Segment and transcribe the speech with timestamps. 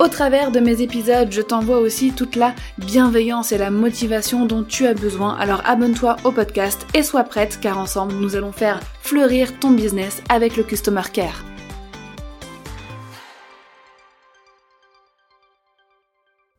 [0.00, 4.64] Au travers de mes épisodes, je t'envoie aussi toute la bienveillance et la motivation dont
[4.64, 5.36] tu as besoin.
[5.36, 10.20] Alors abonne-toi au podcast et sois prête car ensemble nous allons faire fleurir ton business
[10.28, 11.44] avec le Customer Care.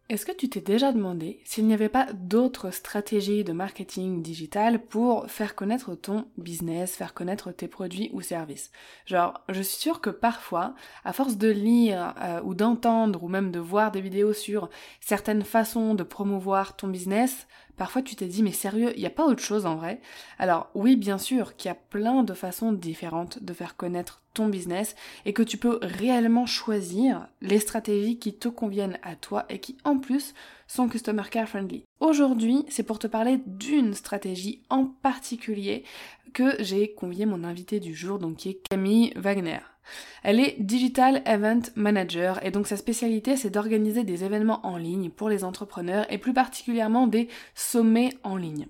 [0.07, 4.77] Est-ce que tu t'es déjà demandé s'il n'y avait pas d'autres stratégies de marketing digital
[4.77, 8.69] pour faire connaître ton business, faire connaître tes produits ou services?
[9.07, 13.49] Genre, je suis sûre que parfois, à force de lire euh, ou d'entendre ou même
[13.51, 18.43] de voir des vidéos sur certaines façons de promouvoir ton business, Parfois tu t'es dit
[18.43, 19.99] mais sérieux, il n'y a pas autre chose en vrai?
[20.39, 24.47] Alors oui bien sûr qu'il y a plein de façons différentes de faire connaître ton
[24.47, 24.95] business
[25.25, 29.77] et que tu peux réellement choisir les stratégies qui te conviennent à toi et qui
[29.83, 30.33] en plus
[30.67, 31.83] sont customer care friendly.
[31.99, 35.83] Aujourd'hui c'est pour te parler d'une stratégie en particulier
[36.33, 39.59] que j'ai convié mon invité du jour donc qui est Camille Wagner.
[40.23, 45.09] Elle est Digital Event Manager et donc sa spécialité c'est d'organiser des événements en ligne
[45.09, 48.67] pour les entrepreneurs et plus particulièrement des sommets en ligne.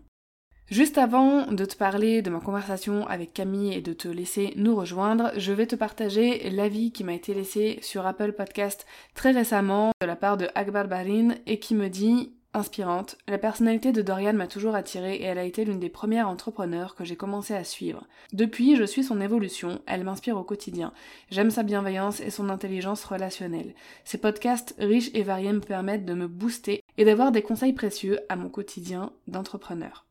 [0.68, 4.76] Juste avant de te parler de ma conversation avec Camille et de te laisser nous
[4.76, 9.92] rejoindre, je vais te partager l'avis qui m'a été laissé sur Apple Podcast très récemment
[10.02, 14.32] de la part de Akbar Barin et qui me dit Inspirante, la personnalité de Dorian
[14.32, 17.66] m'a toujours attirée et elle a été l'une des premières entrepreneurs que j'ai commencé à
[17.66, 18.08] suivre.
[18.32, 20.94] Depuis, je suis son évolution, elle m'inspire au quotidien.
[21.30, 23.76] J'aime sa bienveillance et son intelligence relationnelle.
[24.06, 28.22] Ses podcasts riches et variés me permettent de me booster et d'avoir des conseils précieux
[28.30, 30.06] à mon quotidien d'entrepreneur.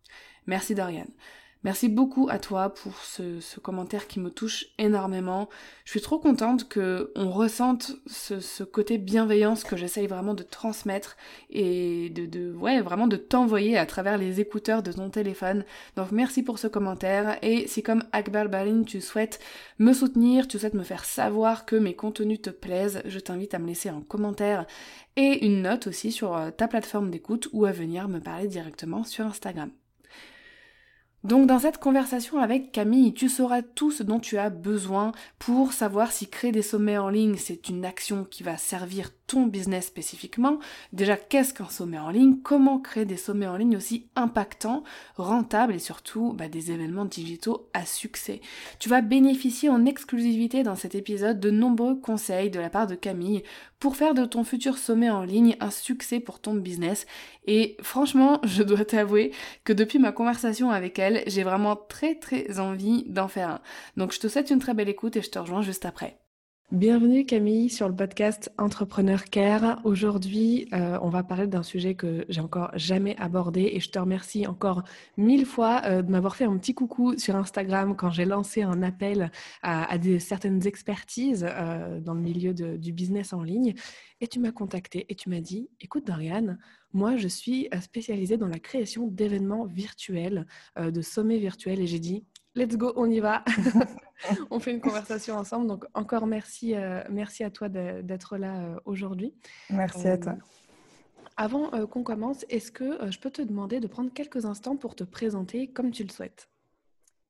[0.47, 1.07] Merci Dorian.
[1.65, 5.49] Merci beaucoup à toi pour ce, commentaire qui me touche énormément.
[5.87, 11.17] Je suis trop contente que on ressente ce, côté bienveillance que j'essaye vraiment de transmettre
[11.49, 15.65] et de, de ouais, vraiment de t'envoyer à travers les écouteurs de ton téléphone.
[15.97, 19.41] Donc merci pour ce commentaire et si comme Akbar Balin tu souhaites
[19.79, 23.59] me soutenir, tu souhaites me faire savoir que mes contenus te plaisent, je t'invite à
[23.59, 24.67] me laisser un commentaire
[25.17, 29.03] et une note aussi sur euh, ta plateforme d'écoute ou à venir me parler directement
[29.05, 29.71] sur Instagram.
[31.25, 35.73] Donc dans cette conversation avec Camille, tu sauras tout ce dont tu as besoin pour
[35.73, 39.87] savoir si créer des sommets en ligne, c'est une action qui va servir ton business
[39.87, 40.59] spécifiquement.
[40.93, 42.37] Déjà, qu'est-ce qu'un sommet en ligne?
[42.43, 44.85] Comment créer des sommets en ligne aussi impactants,
[45.17, 48.41] rentables et surtout bah, des événements digitaux à succès?
[48.79, 52.95] Tu vas bénéficier en exclusivité dans cet épisode de nombreux conseils de la part de
[52.95, 53.43] Camille
[53.81, 57.07] pour faire de ton futur sommet en ligne un succès pour ton business.
[57.47, 59.33] Et franchement, je dois t'avouer
[59.65, 63.61] que depuis ma conversation avec elle, j'ai vraiment très très envie d'en faire un.
[63.97, 66.19] Donc je te souhaite une très belle écoute et je te rejoins juste après.
[66.73, 69.83] Bienvenue Camille sur le podcast Entrepreneur Care.
[69.85, 73.99] Aujourd'hui, euh, on va parler d'un sujet que j'ai encore jamais abordé et je te
[73.99, 74.83] remercie encore
[75.19, 78.83] mille fois euh, de m'avoir fait un petit coucou sur Instagram quand j'ai lancé un
[78.83, 79.31] appel
[79.63, 83.75] à, certaines expertises euh, dans le milieu du business en ligne.
[84.23, 86.57] Et tu m'as contacté et tu m'as dit, écoute Dorian,
[86.95, 90.47] moi je suis spécialisée dans la création d'événements virtuels,
[90.81, 93.45] de sommets virtuels et j'ai dit, let's go, on y va.
[94.51, 95.67] on fait une conversation ensemble.
[95.67, 99.35] Donc encore merci, euh, merci à toi d'être là euh, aujourd'hui.
[99.71, 100.35] Merci à euh, toi.
[101.37, 105.03] Avant qu'on commence, est-ce que je peux te demander de prendre quelques instants pour te
[105.03, 106.49] présenter comme tu le souhaites?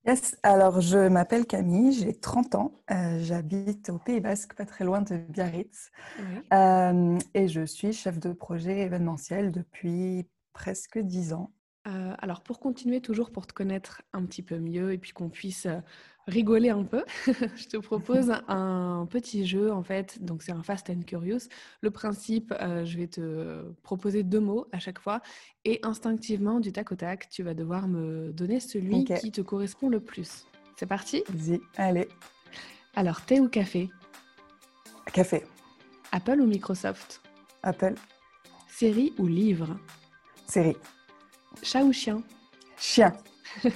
[0.06, 2.72] Yes, alors je m'appelle Camille, j'ai 30 ans,
[3.20, 5.90] j'habite au Pays Basque, pas très loin de Biarritz,
[6.52, 11.50] et je suis chef de projet événementiel depuis presque 10 ans.
[11.86, 15.28] Euh, alors pour continuer toujours pour te connaître un petit peu mieux et puis qu'on
[15.28, 15.80] puisse euh,
[16.26, 20.24] rigoler un peu, je te propose un petit jeu en fait.
[20.24, 21.48] Donc c'est un Fast and Curious.
[21.82, 25.20] Le principe, euh, je vais te proposer deux mots à chaque fois
[25.66, 29.90] et instinctivement du tac au tac, tu vas devoir me donner celui qui te correspond
[29.90, 30.46] le plus.
[30.76, 31.22] C'est parti?
[31.28, 32.08] Vas-y, allez.
[32.96, 33.90] Alors thé ou café?
[35.12, 35.44] Café.
[36.12, 37.20] Apple ou Microsoft?
[37.62, 37.94] Apple.
[38.68, 39.76] Série ou livre?
[40.46, 40.76] Série.
[41.62, 42.22] Chat ou chien?
[42.76, 43.12] Chien.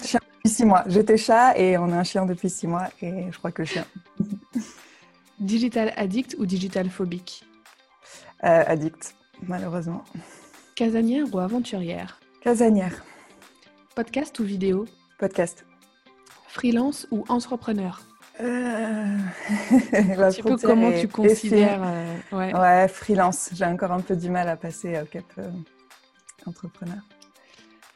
[0.02, 0.84] Chien depuis six mois.
[0.86, 3.84] J'étais chat et on a un chien depuis six mois et je crois que chien.
[5.38, 7.44] Digital addict ou digital phobique?
[8.40, 10.04] Addict, malheureusement.
[10.74, 12.20] Casanière ou aventurière?
[12.40, 13.04] Casanière.
[13.94, 14.86] Podcast ou vidéo?
[15.18, 15.64] Podcast.
[16.48, 18.00] Freelance ou entrepreneur?
[18.40, 18.44] Euh...
[19.70, 22.88] Un petit peu comment tu considères euh, ouais.
[22.88, 23.50] freelance.
[23.52, 25.50] J'ai encore un peu du mal à passer au cap euh,
[26.46, 27.00] entrepreneur.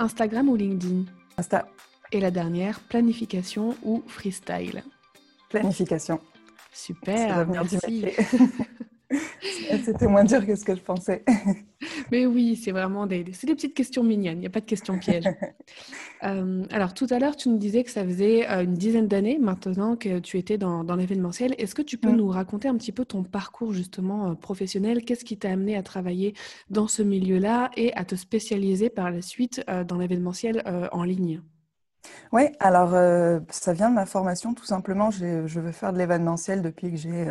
[0.03, 1.05] Instagram ou LinkedIn
[1.39, 1.67] Insta.
[2.11, 4.83] Et la dernière, planification ou freestyle
[5.49, 6.19] Planification.
[6.73, 8.07] Super, merci.
[9.85, 11.25] C'était moins dur que ce que je pensais.
[12.11, 14.99] Mais oui, c'est vraiment des, des petites questions mignonnes, il n'y a pas de questions
[14.99, 15.25] pièges.
[16.25, 19.39] Euh, alors, tout à l'heure, tu nous disais que ça faisait euh, une dizaine d'années
[19.41, 21.53] maintenant que tu étais dans, dans l'événementiel.
[21.59, 22.17] Est-ce que tu peux mm.
[22.17, 25.05] nous raconter un petit peu ton parcours justement euh, professionnel?
[25.05, 26.35] Qu'est-ce qui t'a amené à travailler
[26.71, 30.63] dans ce milieu-là et à te spécialiser par la suite dans l'événementiel
[30.93, 31.43] en ligne?
[32.33, 32.91] Oui, alors
[33.51, 35.11] ça vient de ma formation tout simplement.
[35.11, 37.27] Je veux faire de l'événementiel depuis que j'ai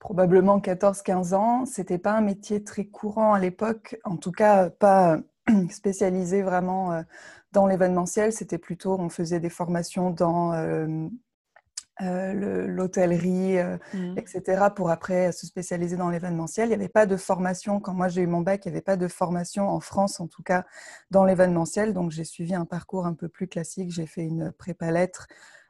[0.00, 1.64] probablement 14-15 ans.
[1.66, 5.20] C'était pas un métier très courant à l'époque, en tout cas pas
[5.70, 7.02] spécialisé vraiment euh,
[7.52, 8.32] dans l'événementiel.
[8.32, 11.06] C'était plutôt, on faisait des formations dans euh,
[12.00, 13.58] euh, l'hôtellerie,
[13.92, 14.16] mmh.
[14.16, 16.66] etc., pour après se spécialiser dans l'événementiel.
[16.66, 18.82] Il n'y avait pas de formation, quand moi j'ai eu mon bac, il n'y avait
[18.82, 20.64] pas de formation en France, en tout cas
[21.10, 21.92] dans l'événementiel.
[21.92, 23.90] Donc j'ai suivi un parcours un peu plus classique.
[23.92, 25.28] J'ai fait une prépa lettres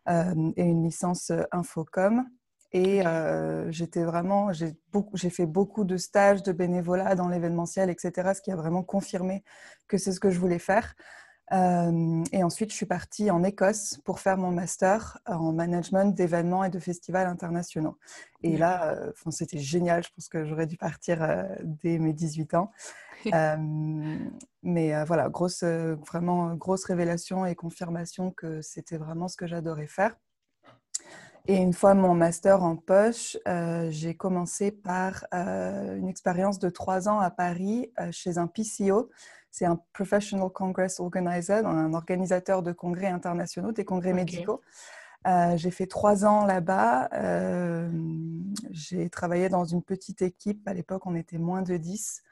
[0.09, 2.25] et une licence infocom.
[2.73, 8.41] Et euh, j'étais vraiment, j'ai fait beaucoup de stages, de bénévolat dans l'événementiel, etc., ce
[8.41, 9.43] qui a vraiment confirmé
[9.89, 10.95] que c'est ce que je voulais faire.
[11.53, 16.63] Euh, et ensuite, je suis partie en Écosse pour faire mon master en management d'événements
[16.63, 17.99] et de festivals internationaux.
[18.45, 20.05] Et là, euh, c'était génial.
[20.05, 22.71] Je pense que j'aurais dû partir dès mes 18 ans.
[24.63, 30.15] mais voilà, grosse, vraiment grosse révélation et confirmation que c'était vraiment ce que j'adorais faire.
[31.51, 36.71] Et une fois mon master en poche, euh, j'ai commencé par euh, une expérience de
[36.71, 39.11] trois ans à Paris euh, chez un PCO.
[39.51, 44.61] C'est un Professional Congress Organizer, un organisateur de congrès internationaux, des congrès médicaux.
[45.57, 47.09] j'ai fait trois ans là-bas.
[48.71, 50.69] j'ai travaillé dans une petite équipe.
[50.69, 52.23] À l'époque, on était moins de 10.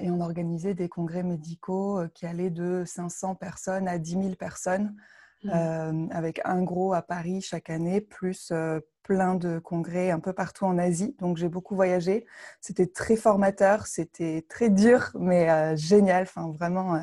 [0.00, 4.96] et on organisait des congrès médicaux qui allaient de 500 personnes à 10 000 personnes.
[5.44, 5.50] Mmh.
[5.52, 10.32] Euh, avec un gros à Paris chaque année, plus euh, plein de congrès un peu
[10.32, 11.16] partout en Asie.
[11.18, 12.26] Donc j'ai beaucoup voyagé.
[12.60, 16.22] C'était très formateur, c'était très dur, mais euh, génial.
[16.22, 17.00] Enfin, vraiment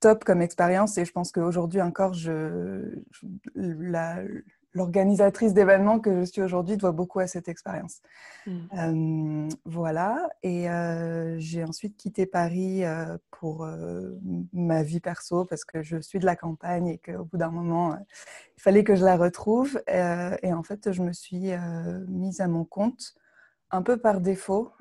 [0.00, 0.98] top comme expérience.
[0.98, 3.02] Et je pense qu'aujourd'hui encore, je,
[4.72, 8.00] l'organisatrice d'événements que je suis aujourd'hui doit beaucoup à cette expérience.
[8.46, 8.58] Hmm.
[8.78, 10.28] Euh, voilà.
[10.42, 13.66] Et euh, j'ai ensuite quitté Paris euh, pour
[14.52, 17.96] ma vie perso parce que je suis de la campagne et qu'au bout d'un moment,
[18.56, 19.80] il fallait que je la retrouve.
[19.88, 21.52] et en fait, je me suis
[22.08, 23.14] mise à mon compte
[23.70, 24.72] un peu par défaut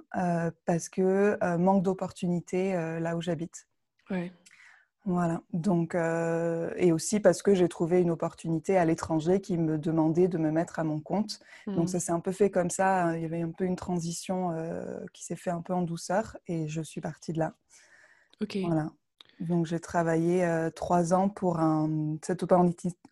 [0.65, 3.67] parce que manque d'opportunités là où j'habite.
[4.09, 4.31] Ouais.
[5.09, 9.77] Voilà, donc, euh, et aussi parce que j'ai trouvé une opportunité à l'étranger qui me
[9.77, 11.39] demandait de me mettre à mon compte.
[11.65, 11.87] Donc mmh.
[11.87, 13.15] ça s'est un peu fait comme ça, hein.
[13.15, 16.35] il y avait un peu une transition euh, qui s'est fait un peu en douceur
[16.47, 17.53] et je suis partie de là.
[18.41, 18.57] Ok.
[18.65, 18.91] Voilà.
[19.39, 22.43] Donc j'ai travaillé euh, trois ans pour un, cette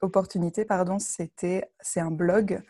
[0.02, 2.62] opportunité, pardon, c'était, c'est un blog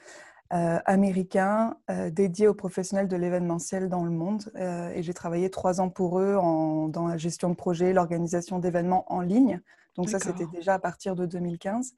[0.53, 4.51] euh, américain euh, dédié aux professionnels de l'événementiel dans le monde.
[4.55, 9.11] Euh, et j'ai travaillé trois ans pour eux dans la gestion de projets, l'organisation d'événements
[9.11, 9.59] en ligne.
[9.95, 11.95] Donc ça, c'était déjà à partir de 2015,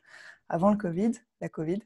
[0.47, 1.11] avant le Covid,
[1.41, 1.79] la Covid.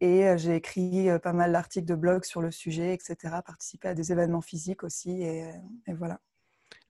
[0.00, 3.16] Et, j'ai écrit pas mal d'articles de blog sur le sujet, etc.
[3.44, 5.22] Participé à des événements physiques aussi.
[5.22, 5.50] Et,
[5.86, 6.20] et voilà.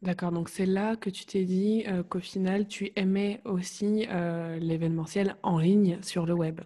[0.02, 4.06] D'accord, donc c'est là que tu t'es dit qu'au final, tu aimais aussi
[4.60, 6.60] l'événementiel en ligne sur le web.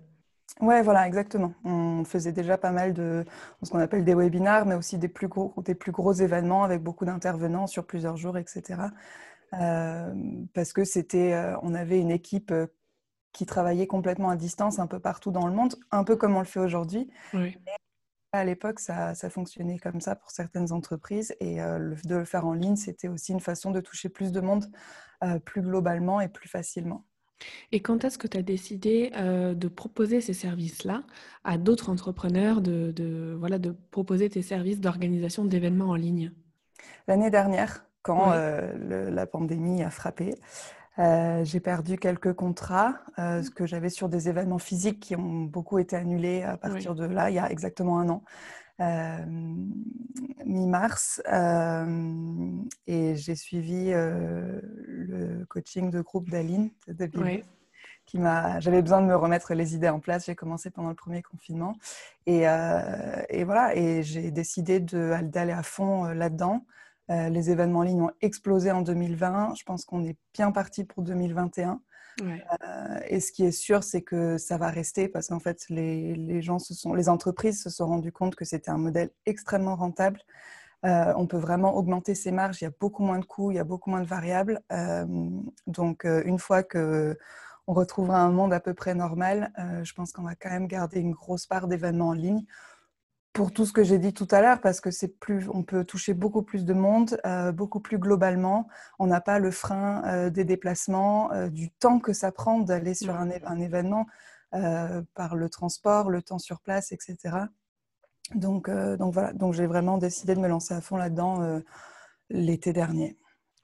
[0.61, 1.55] Ouais, voilà, exactement.
[1.65, 3.25] On faisait déjà pas mal de
[3.62, 6.83] ce qu'on appelle des webinars, mais aussi des plus gros, des plus gros événements avec
[6.83, 8.91] beaucoup d'intervenants sur plusieurs jours, etc.
[9.55, 10.15] Euh,
[10.55, 12.67] parce que c'était, euh, on avait une équipe euh,
[13.33, 16.41] qui travaillait complètement à distance un peu partout dans le monde, un peu comme on
[16.41, 17.11] le fait aujourd'hui.
[18.33, 22.53] À l'époque, ça, ça, fonctionnait comme ça pour certaines entreprises et de le faire en
[22.53, 24.67] ligne, c'était aussi une façon de toucher plus de monde
[25.47, 27.07] plus globalement et plus facilement.
[27.73, 31.02] Et quand est-ce que tu as décidé euh, de proposer ces services-là
[31.45, 36.33] à d'autres entrepreneurs, de, voilà, de proposer tes services d'organisation d'événements en ligne?
[37.07, 40.35] L'année dernière, quand euh, la pandémie a frappé,
[40.99, 43.00] euh, j'ai perdu quelques contrats
[43.54, 47.30] que j'avais sur des événements physiques qui ont beaucoup été annulés à partir de là,
[47.30, 48.25] il y a exactement un an.
[48.80, 49.16] Euh,
[50.47, 54.61] mi-mars euh, et j'ai suivi euh,
[55.09, 56.71] le coaching de groupe d'Aline
[58.07, 58.61] qui m'a.
[58.61, 60.27] J'avais besoin de me remettre les idées en place.
[60.27, 61.77] J'ai commencé pendant le premier confinement.
[62.27, 62.45] Et,
[63.29, 66.65] et voilà, et j'ai décidé d'aller à fond là-dedans.
[67.09, 69.55] les événements en ligne ont explosé en 2020.
[69.57, 71.81] Je pense qu'on est bien parti pour 2021.
[72.23, 76.15] Euh, et ce qui est sûr, c'est que ça va rester parce qu'en fait, les,
[76.15, 79.77] les, gens se sont, les entreprises se sont rendues compte que c'était un modèle extrêmement
[79.77, 80.21] rentable.
[80.85, 82.61] Euh, on peut vraiment augmenter ses marges.
[82.61, 84.61] Il y a beaucoup moins de coûts, il y a beaucoup moins de variables.
[84.73, 85.06] Euh,
[85.66, 87.18] donc, une fois que
[87.66, 91.00] on retrouvera un monde à peu près normal, je pense qu'on va quand même garder
[91.00, 92.47] une grosse part d'événements en ligne
[93.38, 95.85] pour tout ce que j'ai dit tout à l'heure, parce que c'est plus, on peut
[95.85, 98.66] toucher beaucoup plus de monde, euh, beaucoup plus globalement.
[98.99, 102.94] On n'a pas le frein euh, des déplacements, euh, du temps que ça prend d'aller
[102.94, 104.06] sur un, un événement
[105.14, 107.16] par le transport, le temps sur place, etc.
[108.35, 111.61] Donc, donc voilà, donc j'ai vraiment décidé de me lancer à fond là-dedans
[112.30, 113.16] l'été dernier.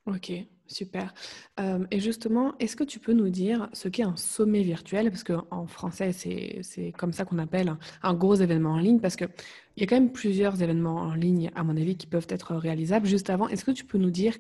[0.07, 0.33] Ok,
[0.67, 1.15] super.
[1.59, 5.11] Euh, et justement, est-ce que tu peux nous dire ce qu'est un sommet virtuel?
[5.11, 9.31] Parce qu'en français, c'est comme ça qu'on appelle un, gros événement en ligne, parce qu'il
[9.79, 13.07] y a quand même plusieurs événements en ligne, à mon avis, qui peuvent être réalisables.
[13.07, 14.37] Juste avant, est-ce que tu peux nous dire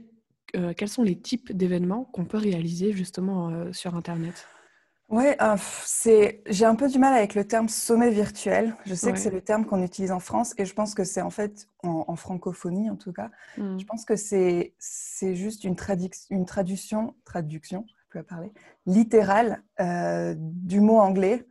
[0.55, 4.47] euh, quels sont les types d'événements qu'on peut réaliser justement euh, sur Internet?
[5.11, 6.43] Oui, euh, c'est.
[6.47, 8.75] J'ai un peu du mal avec le terme sommet virtuel.
[8.87, 11.21] Je sais que c'est le terme qu'on utilise en France et je pense que c'est
[11.21, 13.31] en fait en, francophonie en tout cas.
[13.59, 13.79] Hmm.
[13.79, 15.77] Je pense que c'est c'est juste une,
[16.31, 18.51] une traduction traduction, je peux parler
[18.87, 21.47] littérale euh, du mot anglais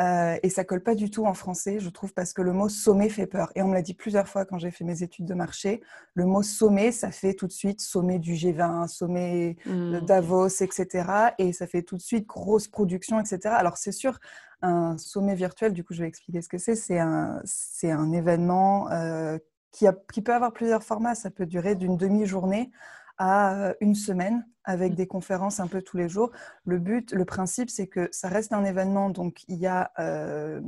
[0.00, 2.68] euh, et ça colle pas du tout en français, je trouve, parce que le mot
[2.68, 3.50] sommet fait peur.
[3.56, 5.82] Et on me l'a dit plusieurs fois quand j'ai fait mes études de marché.
[6.14, 10.06] Le mot sommet, ça fait tout de suite sommet du G20, sommet de mmh.
[10.06, 11.32] Davos, etc.
[11.38, 13.54] Et ça fait tout de suite grosse production, etc.
[13.56, 14.20] Alors c'est sûr,
[14.62, 16.76] un sommet virtuel, du coup, je vais expliquer ce que c'est.
[16.76, 19.38] C'est un, c'est un événement euh,
[19.72, 21.16] qui, a, qui peut avoir plusieurs formats.
[21.16, 22.70] Ça peut durer d'une demi-journée
[23.18, 24.96] à euh, une semaine avec mmh.
[24.96, 26.30] des conférences un peu tous les jours.
[26.64, 30.60] Le but, le principe, c'est que ça reste un événement, donc il y a, euh,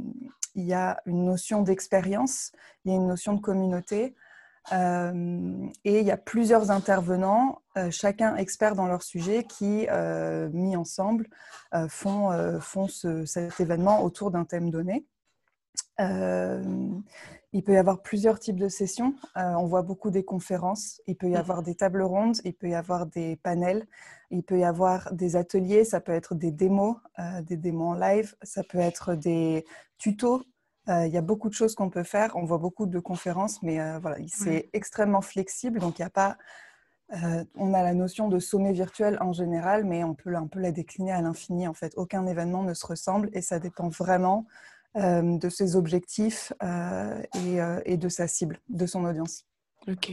[0.54, 2.52] il y a une notion d'expérience,
[2.85, 4.14] il y a une notion de communauté.
[4.73, 9.87] Euh, et il y a plusieurs intervenants, chacun expert dans leur sujet, qui,
[10.52, 11.28] mis ensemble,
[11.88, 15.07] font, font cet événement autour d'un thème donné.
[17.52, 19.14] Il peut y avoir plusieurs types de sessions.
[19.37, 21.00] Euh, on voit beaucoup des conférences.
[21.09, 21.37] Il peut y mm.
[21.37, 22.37] avoir des tables rondes.
[22.45, 23.87] Il peut y avoir des panels.
[24.30, 25.85] Il peut y avoir des ateliers.
[25.85, 28.37] Ça peut être des démos, euh, des démos en live.
[28.42, 29.64] Ça peut être des
[29.99, 30.45] tutos.
[30.88, 32.37] Euh, il y a beaucoup de choses qu'on peut faire.
[32.37, 35.80] On voit beaucoup de conférences, mais voilà, c'est extrêmement flexible.
[35.80, 36.38] Donc, il a pas.
[37.57, 40.73] on a la notion de sommet virtuel en général, mais on peut un peu la
[40.73, 41.69] décliner à l'infini.
[41.69, 46.52] En fait, aucun événement ne se ressemble et ça dépend vraiment euh, de ses objectifs
[46.62, 49.44] euh, euh, et, de sa cible, de son audience.
[49.88, 50.12] Ok.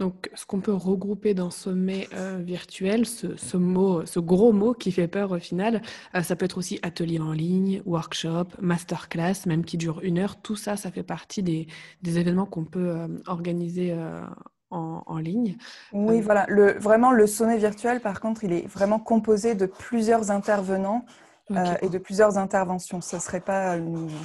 [0.00, 2.08] Donc, ce qu'on peut regrouper dans sommet
[2.40, 5.82] virtuel, ce, mot, ce gros mot qui fait peur au final,
[6.20, 10.42] ça peut être aussi atelier en ligne, workshop, masterclass, même qui dure une heure.
[10.42, 11.68] Tout ça, ça fait partie des,
[12.02, 13.96] événements qu'on peut organiser
[14.70, 15.56] en, ligne.
[15.92, 16.44] Oui, voilà.
[16.48, 21.04] Le, vraiment, le sommet virtuel, par contre, il est vraiment composé de plusieurs intervenants
[21.50, 23.00] euh, et de plusieurs interventions.
[23.00, 23.78] Ce ne serait pas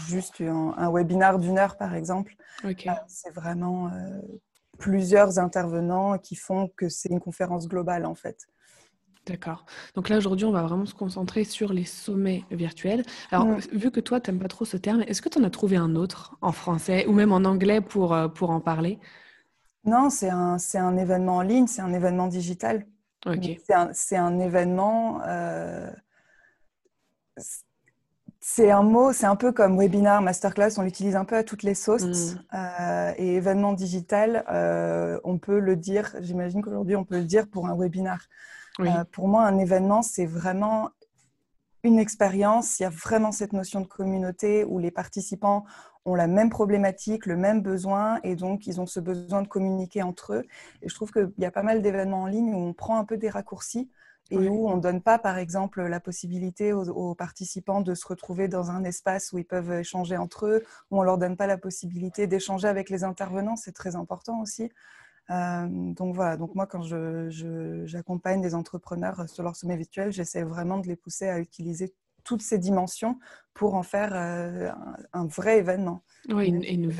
[0.07, 2.35] juste un, un webinaire d'une heure, par exemple.
[2.63, 2.73] Euh,
[3.07, 4.19] c'est vraiment euh,
[4.77, 8.47] plusieurs intervenants qui font que c'est une conférence globale, en fait.
[9.25, 9.65] D'accord.
[9.95, 13.03] Donc là, aujourd'hui, on va vraiment se concentrer sur les sommets virtuels.
[13.31, 13.59] Alors, mm.
[13.73, 15.75] vu que toi, tu n'aimes pas trop ce terme, est-ce que tu en as trouvé
[15.75, 18.97] un autre en français ou même en anglais pour, pour en parler?
[19.83, 22.85] Non, c'est un, un, événement en ligne, c'est un événement digital.
[23.25, 23.91] C'est un,
[24.25, 25.19] un, événement
[28.41, 31.63] c'est un mot, c'est un peu comme webinar, masterclass, on l'utilise un peu à toutes
[31.63, 32.35] les sauces.
[32.35, 32.39] Mm.
[32.53, 37.47] Euh, et événement digital, euh, on peut le dire, j'imagine qu'aujourd'hui on peut le dire
[37.47, 38.19] pour un webinar.
[38.79, 40.91] Euh, pour moi, un événement, c'est vraiment
[41.83, 42.79] une expérience.
[42.79, 45.65] Il y a vraiment cette notion de communauté où les participants
[46.05, 50.01] ont la même problématique, le même besoin, et donc ils ont ce besoin de communiquer
[50.01, 50.43] entre eux.
[50.81, 53.03] Et je trouve qu'il y a pas mal d'événements en ligne où on prend un
[53.03, 53.89] peu des raccourcis
[54.31, 58.47] et où on ne donne pas, par exemple, la possibilité aux, participants de se retrouver
[58.47, 61.47] dans un espace où ils peuvent échanger entre eux, où on ne leur donne pas
[61.47, 64.71] la possibilité d'échanger avec les intervenants, c'est très important aussi.
[65.31, 70.79] Euh, donc voilà, donc moi quand j'accompagne des entrepreneurs sur leur sommet virtuel, j'essaie vraiment
[70.79, 71.93] de les pousser à utiliser
[72.29, 73.17] toutes ces dimensions
[73.55, 74.69] pour en faire euh,
[75.13, 76.03] un, vrai événement.
[76.29, 76.91] Oui, une, une,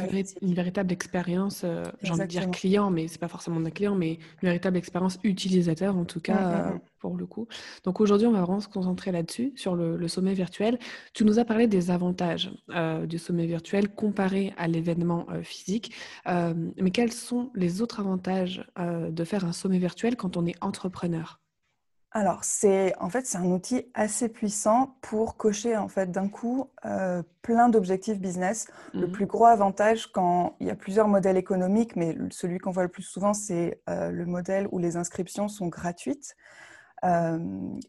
[0.41, 3.93] une véritable expérience, euh, j'ai envie de dire client, mais c'est pas forcément un client,
[3.93, 6.79] mais une véritable expérience utilisateur en tout cas mm, mm, euh, mm.
[6.97, 7.47] pour le coup.
[7.83, 10.79] Donc aujourd'hui, on va vraiment se concentrer là-dessus, sur le, sommet virtuel.
[11.13, 12.51] Tu nous as parlé des avantages
[13.07, 15.93] du sommet virtuel comparé à l'événement physique,
[16.25, 21.39] mais quels sont les autres avantages de faire un sommet virtuel quand on est entrepreneur?
[22.11, 26.67] Alors, c'est en fait c'est un outil assez puissant pour cocher en fait d'un coup
[26.85, 28.67] euh, plein d'objectifs business.
[28.97, 32.71] Le Mmh plus gros avantage quand il y a plusieurs modèles économiques, mais celui qu'on
[32.71, 36.35] voit le plus souvent, c'est euh, le modèle où les inscriptions sont gratuites
[37.05, 37.39] euh,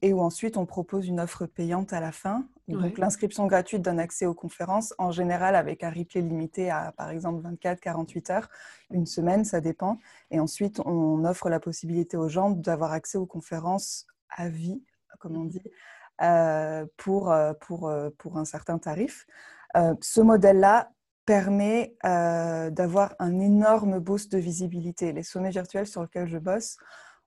[0.02, 2.46] et où ensuite on propose une offre payante à la fin.
[2.78, 2.94] Donc Ouais.
[2.98, 7.42] l'inscription gratuite donne accès aux conférences, en général avec un replay limité à par exemple
[7.42, 8.48] 24-48 heures,
[8.90, 9.98] une semaine, ça dépend.
[10.30, 14.82] Et ensuite on offre la possibilité aux gens d'avoir accès aux conférences à vie,
[15.18, 15.62] comme on dit,
[16.22, 19.26] euh, pour, euh, pour, euh, pour un certain tarif.
[19.76, 20.90] Euh, ce modèle-là
[21.26, 25.12] permet euh, d'avoir un énorme boost de visibilité.
[25.12, 26.76] Les sommets virtuels sur lesquels je bosse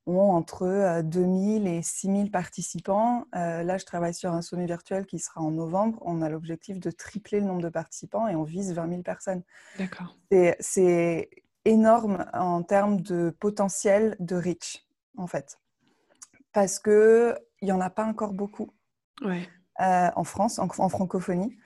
[0.05, 3.25] ont entre euh, 2000 et 6000 participants.
[3.35, 5.99] Euh, là, je travaille sur un sommet virtuel qui sera en novembre.
[6.01, 9.43] On a l'objectif de tripler le nombre de participants et on vise 20 000 personnes.
[9.77, 10.15] D'accord.
[10.31, 11.29] C'est- C'est
[11.65, 14.85] énorme en termes de potentiel de reach,
[15.17, 15.59] en fait.
[16.51, 18.69] Parce qu'il n'y en a pas encore beaucoup
[19.23, 19.47] Ouais.
[19.79, 21.57] euh, en France, en, en francophonie.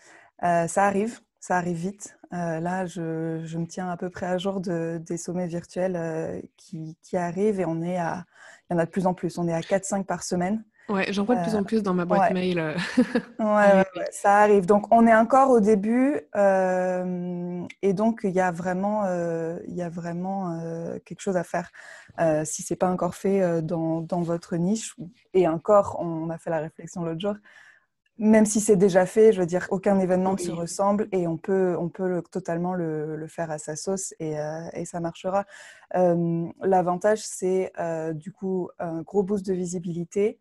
[0.43, 2.17] Euh, ça arrive, ça arrive vite.
[2.33, 5.95] Euh, là, je, je me tiens à peu près à jour de, des sommets virtuels
[5.95, 8.25] euh, qui, qui arrivent et on est à,
[8.69, 9.37] il y en a de plus en plus.
[9.37, 10.63] On est à 4-5 par semaine.
[10.89, 12.33] Ouais, j'en vois de plus Euh, en plus dans ma boîte ouais.
[12.33, 12.59] mail.
[12.59, 12.75] euh,
[13.39, 14.65] Ouais, ça arrive.
[14.65, 19.75] Donc, on est encore au début euh, et donc il y a vraiment, euh, il
[19.75, 21.69] y a vraiment euh, quelque chose à faire.
[22.19, 24.95] Euh, si c'est pas encore fait euh, dans, dans votre niche,
[25.33, 27.35] et encore, on a fait la réflexion l'autre jour,
[28.19, 31.37] même si c'est déjà fait, je veux dire, aucun événement ne se ressemble et on
[31.37, 34.99] peut, on peut le- totalement le, le faire à sa sauce et, euh, et ça
[34.99, 35.45] marchera.
[35.95, 40.39] Euh, L'avantage, c'est euh, du coup un gros boost de visibilité.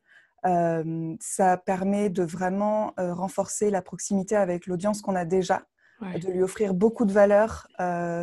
[1.21, 5.63] Ça permet de vraiment euh, renforcer la proximité avec l'audience qu'on a déjà,
[6.03, 6.19] Ouais.
[6.19, 7.69] de lui offrir beaucoup de valeur,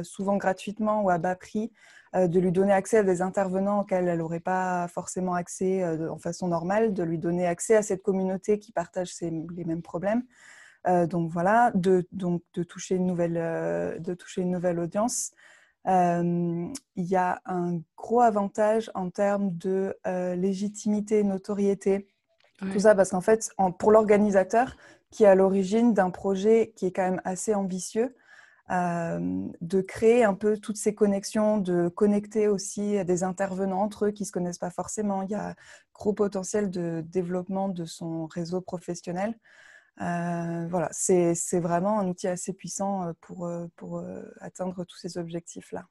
[0.03, 1.72] souvent gratuitement ou à bas prix,
[2.13, 6.08] de lui donner accès à des intervenants auxquels elle n'aurait pas forcément accès euh, de-
[6.08, 9.82] en façon normale, de lui donner accès à cette communauté qui partage ses- les mêmes
[9.82, 10.23] problèmes.
[10.88, 15.32] Euh, donc voilà, de, donc, de, toucher une nouvelle, euh, de toucher une nouvelle audience.
[15.88, 22.08] Euh, Il y a un gros avantage en termes de euh, légitimité, notoriété,
[22.62, 22.69] Ouais.
[22.71, 24.78] tout ça parce qu'en fait, en- pour l'organisateur
[25.10, 28.15] qui est à l'origine d'un projet qui est quand même assez ambitieux,
[28.71, 34.12] euh, de créer un peu toutes ces connexions, de connecter aussi des intervenants entre eux
[34.12, 35.21] qui ne se connaissent pas forcément.
[35.23, 35.56] Il y a
[35.93, 39.38] gros potentiel de développement de son réseau professionnel.
[40.02, 44.04] Euh, voilà, c'est vraiment un outil assez puissant euh, pour, pour
[44.39, 45.86] atteindre tous ces objectifs-là.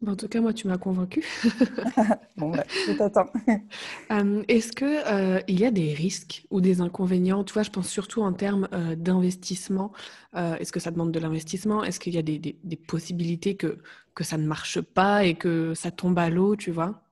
[0.00, 1.24] Bon, en tout cas, moi, tu m'as convaincue.
[2.36, 3.26] Bon, bah, je t'attends.
[4.12, 7.44] Euh, est-ce que euh, il y a des risques ou des inconvénients?
[7.44, 9.92] Tu vois, je pense surtout en termes euh, d'investissement.
[10.36, 11.84] Est-ce que ça demande de l'investissement?
[11.84, 13.78] Est-ce qu'il y a des, des- des possibilités que,
[14.14, 17.02] que ça ne marche pas et que ça tombe à l'eau, tu vois?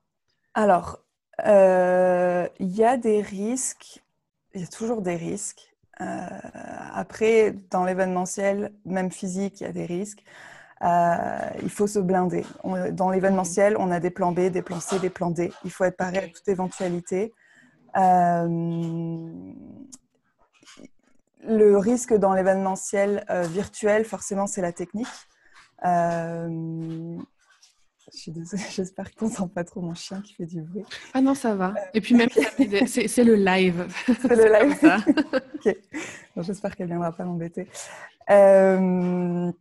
[0.55, 1.03] Alors,
[1.45, 4.03] il y a des risques,
[4.55, 5.75] il y a toujours des risques.
[5.99, 10.23] Après, dans l'événementiel, même physique, il y a des risques.
[10.83, 12.45] Euh, il faut se blinder.
[12.65, 15.53] On- dans l'événementiel, on a des plans B, des plans C, des plans D.
[15.65, 17.33] Il faut être paré à toute éventualité.
[17.97, 19.29] Euh,
[21.45, 25.07] le risque dans l'événementiel euh, virtuel, forcément, c'est la technique.
[25.85, 27.19] Je
[28.19, 30.85] suis désolée, j'espère qu'on n'entend pas trop mon chien qui fait du bruit.
[31.15, 31.75] Ah non, ça va.
[31.95, 32.29] Et puis même,
[32.87, 33.87] c'est le live.
[34.07, 34.79] C'est le live.
[34.81, 34.99] comme ça.
[35.65, 35.77] Ok.
[36.35, 37.69] Bon, J'espère qu'elle ne viendra pas m'embêter.
[38.31, 39.53] Euh,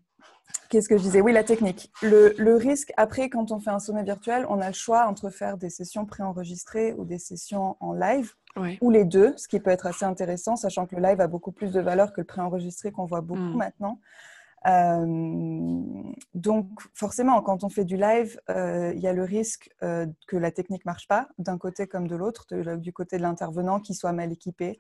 [0.71, 1.19] Qu'est-ce que je disais?
[1.19, 1.91] Oui, la technique.
[2.01, 5.29] Le, le risque, après, quand on fait un sommet virtuel, on a le choix entre
[5.29, 8.77] faire des sessions préenregistrées ou des sessions en live, Ouais.
[8.81, 11.51] ou les deux, ce qui peut être assez intéressant, sachant que le live a beaucoup
[11.51, 13.57] plus de valeur que le préenregistré qu'on voit beaucoup Mm.
[13.57, 13.99] maintenant.
[14.67, 15.05] Euh,
[16.35, 20.37] donc, forcément, quand on fait du live, euh, il y a le risque euh, que
[20.37, 22.45] la technique marche pas, d'un côté comme de l'autre,
[22.77, 24.79] du côté de l'intervenant, qui soit mal équipé,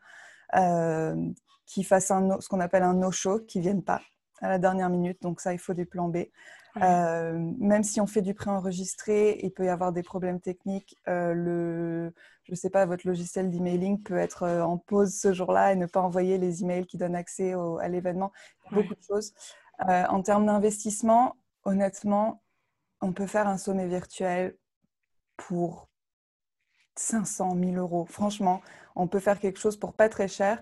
[1.65, 4.01] qui fasse un, ce qu'on appelle un no-show, qui ne vienne pas
[4.41, 5.21] à la dernière minute.
[5.21, 6.17] Donc ça, il faut des plans B.
[6.75, 6.81] Ouais.
[6.83, 10.95] Euh, même si on fait du préenregistré, il peut y avoir des problèmes techniques.
[11.07, 15.33] Euh, le, je ne sais pas, votre logiciel d'emailing peut être euh, en pause ce
[15.33, 18.31] jour-là et ne pas envoyer les emails qui donnent accès au- à l'événement.
[18.71, 18.83] Ouais.
[18.83, 19.33] Beaucoup de choses.
[19.89, 22.41] Euh, en termes d'investissement, honnêtement,
[23.01, 24.55] on peut faire un sommet virtuel
[25.37, 25.89] pour
[26.95, 28.05] 500 000 euros.
[28.05, 28.61] Franchement,
[28.95, 30.61] on peut faire quelque chose pour pas très cher.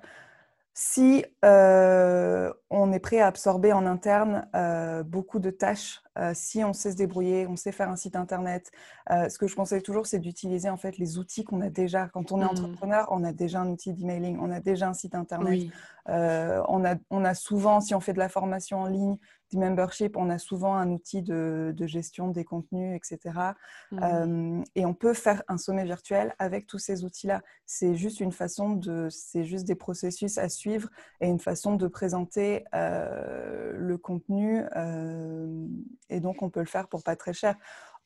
[0.74, 6.64] Si euh, on est prêt à absorber en interne euh, beaucoup de tâches, euh, si
[6.64, 8.72] on sait se débrouiller, on sait faire un site internet,
[9.12, 12.08] euh, ce que je conseille toujours, c'est d'utiliser en fait les outils qu'on a déjà.
[12.10, 12.50] Quand on est Mm.
[12.50, 15.72] entrepreneur, on a déjà un outil d'emailing, on a déjà un site internet, Oui.
[16.08, 19.18] on, a, on a souvent, si on fait de la formation en ligne,
[19.50, 23.54] du membership, on a souvent un outil de, gestion des contenus, etc.
[23.92, 24.00] Mmh.
[24.04, 27.42] Euh, et on peut faire un sommet virtuel avec tous ces outils-là.
[27.66, 31.88] C'est juste une façon de, c'est juste des processus à suivre et une façon de
[31.88, 34.64] présenter euh, le contenu.
[34.76, 35.66] Euh,
[36.10, 37.56] et donc, on peut le faire pour pas très cher.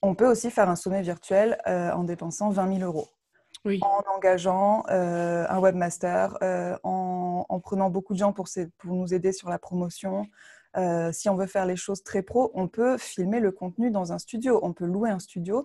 [0.01, 3.07] On peut aussi faire un sommet virtuel en dépensant 20 000 euros.
[3.65, 3.79] Oui.
[3.81, 6.37] en engageant un webmaster,
[6.83, 10.27] en, en, prenant beaucoup de gens pour, pour, nous aider sur la promotion,
[10.77, 14.11] euh, si on veut faire les choses très pro, on peut filmer le contenu dans
[14.11, 15.63] un studio, on peut louer un studio,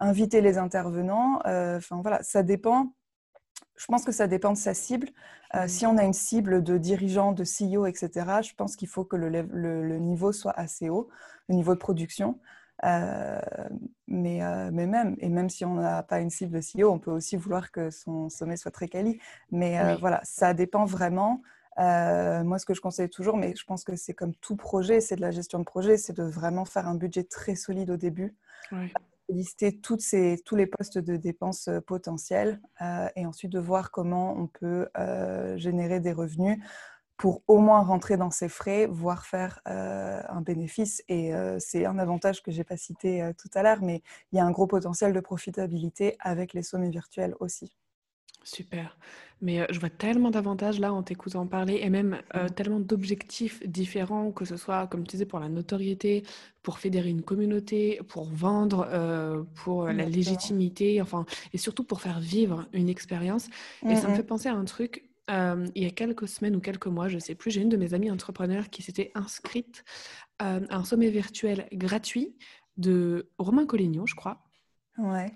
[0.00, 1.40] inviter les intervenants.
[1.46, 2.92] Euh, enfin voilà, ça dépend.
[3.80, 5.08] Je pense que ça dépend de sa cible.
[5.54, 8.10] Euh, si on a une cible de dirigeants, de CEO, etc.,
[8.42, 11.08] je pense qu'il faut que le, niveau soit assez haut,
[11.48, 12.38] le niveau de production.
[12.82, 14.40] mais,
[14.70, 17.72] même, et même si on n'a pas une cible de CEO, on peut aussi vouloir
[17.72, 19.18] que son sommet soit très quali.
[19.50, 21.40] Mais voilà, ça dépend vraiment
[21.78, 25.00] euh, moi, ce que je conseille toujours, mais je pense que c'est comme tout projet,
[25.00, 27.96] c'est de la gestion de projet, c'est de vraiment faire un budget très solide au
[27.96, 28.34] début,
[29.32, 33.90] lister toutes ces, tous les postes de dépenses euh, potentiels euh, et ensuite de voir
[33.90, 34.88] comment on peut
[35.56, 36.58] générer des revenus
[37.16, 41.02] pour au moins rentrer dans ses frais, voire faire un bénéfice.
[41.08, 44.40] Et c'est un avantage que je n'ai pas cité tout à l'heure, mais il y
[44.40, 47.76] a un gros potentiel de profitabilité avec les sommets virtuels aussi.
[48.42, 48.96] Super.
[49.42, 52.50] Mais je vois tellement d'avantages là en t'écoutant parler et même mmh.
[52.56, 56.24] tellement d'objectifs différents, que ce soit, comme tu disais, pour la notoriété,
[56.62, 62.66] pour fédérer une communauté, pour vendre, pour la légitimité, enfin, et surtout pour faire vivre
[62.72, 63.48] une expérience.
[63.88, 65.08] Et ça me mmh fait penser à un truc.
[65.28, 67.78] il y a quelques semaines ou quelques mois, je ne sais plus, j'ai une de
[67.78, 69.84] mes amies entrepreneurs qui s'était inscrite
[70.38, 72.36] à un sommet virtuel gratuit
[72.76, 74.42] de Romain Collignon, je crois.
[74.98, 75.32] Ouais.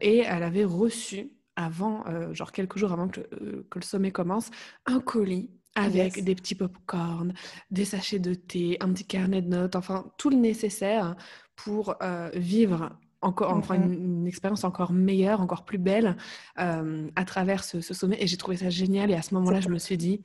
[0.00, 4.50] et elle avait reçu avant, euh, genre quelques jours avant euh, que, le sommet commence,
[4.86, 7.34] un colis avec des petits pop-corn,
[7.70, 11.16] des sachets de thé, un petit carnet de notes, enfin tout le nécessaire
[11.54, 13.92] pour euh, vivre encore, enfin, mm-hmm.
[13.92, 16.16] une, expérience encore meilleure, encore plus belle
[16.56, 18.16] à travers ce, ce, sommet.
[18.20, 19.10] Et j'ai trouvé ça génial.
[19.10, 20.22] Et à ce moment-là, je me suis dit,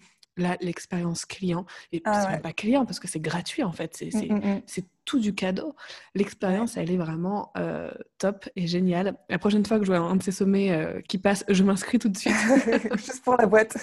[0.61, 4.33] l'expérience client, et ah même pas client parce que c'est gratuit en fait, c'est mmh,
[4.33, 4.81] mmh, mmh.
[5.05, 5.75] tout du cadeau.
[6.15, 9.17] L'expérience, elle est vraiment euh, top et géniale.
[9.29, 11.99] La prochaine fois que je vois un de ces sommets euh, qui passe, je m'inscris
[11.99, 12.35] tout de suite.
[12.97, 13.77] Juste pour la boîte.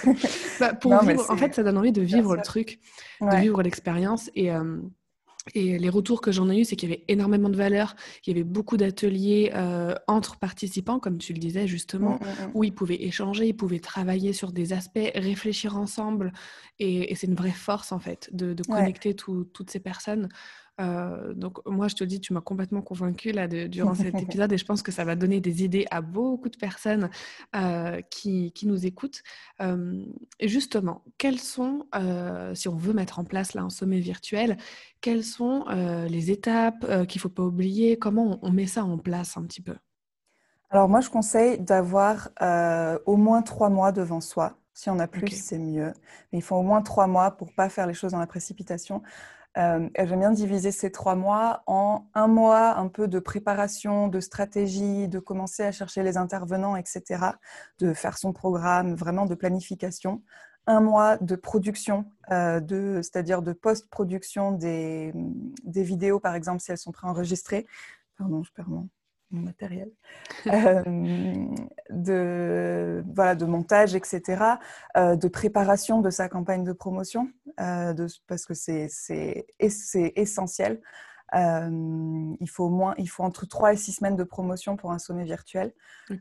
[0.61, 2.81] Bah, pour en fait, ça donne envie de vivre le truc,
[3.21, 4.31] de vivre l'expérience.
[4.35, 4.79] Et, euh,
[5.55, 7.95] et les retours que j'en ai eu, c'est qu'il y avait énormément de valeur,
[8.27, 12.47] il y avait beaucoup d'ateliers euh, entre participants, comme tu le disais justement, mmh, mmh,
[12.47, 12.51] mmh.
[12.55, 16.33] où ils pouvaient échanger, ils pouvaient travailler sur des aspects, réfléchir ensemble.
[16.79, 20.29] Et, c'est une vraie force, en fait, de, connecter toutes ces personnes.
[20.81, 24.59] Euh, donc moi, je te dis, tu m'as complètement convaincue là, durant cet épisode et
[24.59, 27.11] je pense que ça va donner des idées à beaucoup de personnes
[27.57, 29.23] euh, qui, qui, nous écoutent.
[29.61, 31.87] et justement, quelles sont,
[32.55, 34.57] si on veut mettre en place là, un sommet virtuel,
[35.01, 35.65] quelles sont
[36.09, 37.99] les étapes qu'il ne faut pas oublier?
[37.99, 39.77] Comment on, met ça en place un petit peu?
[40.71, 42.31] Alors moi, je conseille d'avoir
[43.07, 44.59] au moins trois mois devant soi.
[44.75, 45.93] Si on a plus, c'est mieux.
[46.31, 49.03] Mais il faut au moins trois mois pour pas faire les choses dans la précipitation.
[49.59, 54.21] Euh, J'aime bien diviser ces trois mois en un mois un peu de préparation, de
[54.21, 57.33] stratégie, de commencer à chercher les intervenants, etc.,
[57.81, 60.23] de faire son programme, vraiment de planification.
[60.67, 65.13] Un mois de production, euh, de, c'est-à-dire de post-production des,
[65.65, 67.67] vidéos, par exemple, si elles sont préenregistrées.
[68.17, 68.89] Pardon, je perds mon,
[69.31, 69.91] matériel,
[70.47, 70.83] euh,
[71.91, 74.43] de, voilà, de montage, etc.,
[74.97, 77.29] euh, de préparation de sa campagne de promotion,
[77.61, 78.89] euh, de, parce que c'est
[80.17, 80.81] essentiel.
[81.35, 84.93] Euh, il, faut au moins, il faut entre 3 et 6 semaines de promotion pour
[84.93, 85.73] un sommet virtuel.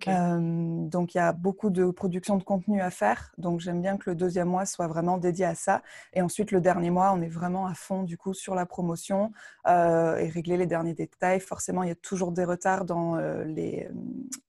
[0.08, 3.32] Euh, donc, il y a beaucoup de production de contenu à faire.
[3.38, 5.82] Donc, j'aime bien que le deuxième mois soit vraiment dédié à ça.
[6.14, 9.32] Et ensuite, le dernier mois, on est vraiment à fond du coup sur la promotion
[9.68, 11.40] euh, et régler les derniers détails.
[11.40, 13.16] Forcément, il y a toujours des retards dans
[13.46, 13.88] les,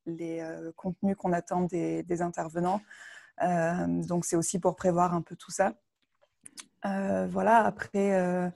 [0.06, 0.42] les
[0.76, 2.80] contenus qu'on attend des, des intervenants.
[3.86, 5.74] donc, c'est aussi pour prévoir un peu tout ça.
[6.84, 8.50] voilà, après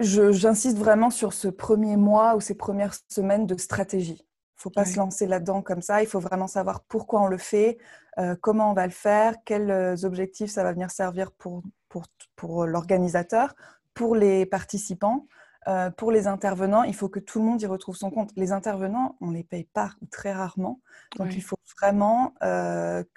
[0.00, 4.18] J'insiste vraiment sur ce premier mois ou ces premières semaines de stratégie.
[4.20, 6.02] Il ne faut pas se lancer là-dedans comme ça.
[6.02, 7.78] Il faut vraiment savoir pourquoi on le fait,
[8.18, 12.04] euh, comment on va le faire, quels euh, objectifs ça va venir servir pour, pour,
[12.36, 13.54] pour l'organisateur,
[13.94, 15.26] pour les participants,
[15.68, 16.84] euh, pour les intervenants.
[16.84, 18.30] Il faut que tout le monde y retrouve son compte.
[18.36, 20.80] Les intervenants, on ne les paye pas très rarement.
[21.16, 22.34] Donc, il faut vraiment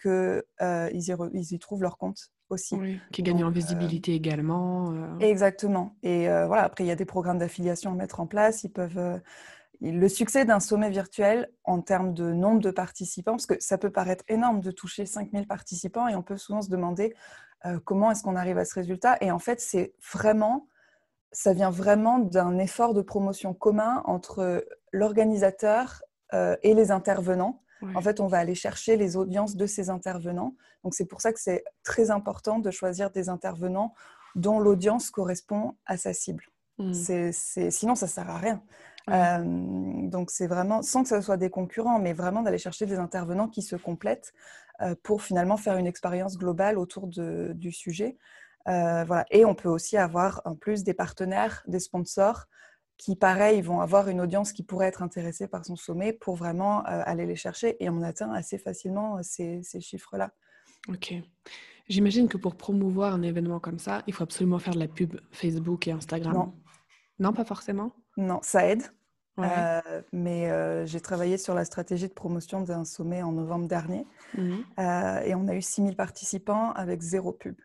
[0.01, 0.43] qu'ils
[0.93, 2.75] y, ils y trouvent leur compte aussi.
[3.11, 4.91] qui gagne en visibilité également.
[4.91, 5.19] Euh.
[5.19, 5.95] Exactement.
[6.03, 8.63] Et euh, voilà, après, il y a des programmes d'affiliation à mettre en place.
[8.63, 8.97] Ils peuvent.
[8.97, 9.17] Euh,
[9.81, 13.91] le succès d'un sommet virtuel en termes de nombre de participants, parce que ça peut
[13.91, 17.13] paraître énorme de toucher 5000 participants et on peut souvent se demander
[17.83, 20.69] comment est-ce qu'on arrive à ce résultat Et en fait, c'est vraiment,
[21.33, 26.01] ça vient vraiment d'un effort de promotion commun entre l'organisateur
[26.33, 27.61] et les intervenants.
[27.93, 30.55] En fait, on va aller chercher les audiences de ces intervenants.
[30.83, 33.93] Donc, c'est pour ça que c'est très important de choisir des intervenants
[34.35, 36.45] dont l'audience correspond à sa cible.
[36.77, 37.31] Mmh.
[37.69, 38.61] Sinon, ça ne sert à rien.
[40.09, 43.49] donc, c'est vraiment, sans que ce soit des concurrents, mais vraiment d'aller chercher des intervenants
[43.49, 44.33] qui se complètent
[45.03, 48.17] pour finalement faire une expérience globale autour du sujet.
[48.65, 49.25] voilà.
[49.29, 52.47] Et on peut aussi avoir en plus des partenaires, des sponsors
[52.97, 56.81] qui, pareil, vont avoir une audience qui pourrait être intéressée par son sommet pour vraiment
[56.83, 57.83] aller les chercher.
[57.83, 60.31] Et on atteint assez facilement ces, ces chiffres-là.
[60.87, 61.13] Ok.
[61.87, 65.19] J'imagine que pour promouvoir un événement comme ça, il faut absolument faire de la pub
[65.31, 66.33] Facebook et Instagram.
[66.33, 66.53] Non.
[67.19, 67.91] Non, pas forcément?
[68.17, 68.83] Non, ça aide.
[69.39, 74.07] Euh, mais euh, j'ai travaillé sur la stratégie de promotion d'un sommet en novembre dernier.
[74.37, 74.53] Mmh.
[74.79, 77.55] Euh, et on a eu 6000 participants avec zéro pub.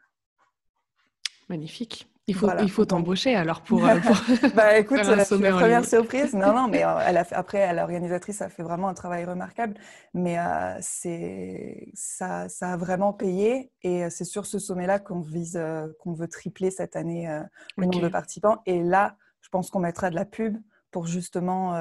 [1.49, 2.10] Magnifique.
[2.31, 3.81] Il faut, il faut t'embaucher alors pour,
[4.55, 6.33] bah, écoute, c'est la première surprise.
[6.33, 9.75] Non, non, mais elle a après, l'organisatrice a fait vraiment un travail remarquable.
[10.15, 10.37] Mais
[10.81, 13.73] c'est ça, ça a vraiment payé.
[13.83, 15.61] Et c'est sur ce sommet-là qu'on vise,
[15.99, 17.29] qu'on veut tripler cette année
[17.77, 18.63] le nombre de participants.
[18.67, 20.57] Et là, je pense qu'on mettra de la pub
[20.91, 21.75] pour justement,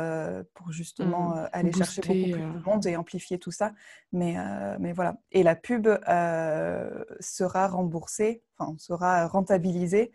[0.53, 1.49] pour justement mmh.
[1.53, 3.73] aller chercher beaucoup plus de monde et amplifier tout ça.
[4.11, 4.35] Mais,
[4.79, 5.17] mais voilà.
[5.31, 5.87] Et la pub
[7.19, 10.11] sera remboursée, enfin, sera rentabilisée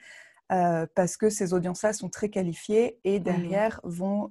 [0.48, 3.22] parce que ces audiences-là sont très qualifiées et mmh.
[3.22, 4.30] derrière vont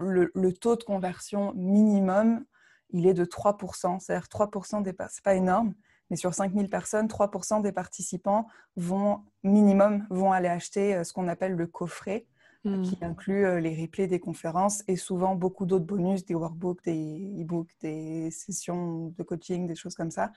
[0.00, 2.44] le, taux de conversion minimum,
[2.90, 4.00] il est de 3%.
[4.00, 5.74] C'est-à-dire 3% des c'est pas énorme,
[6.10, 8.46] mais sur 5000 personnes, 3% des participants
[8.76, 12.26] vont, minimum, vont aller acheter euh, ce qu'on appelle le coffret,
[12.66, 12.82] euh, hmm.
[12.82, 17.32] qui inclut euh, les replays des conférences et souvent beaucoup d'autres bonus, des workbooks, des
[17.40, 20.32] e-books, des sessions de coaching, des choses comme ça.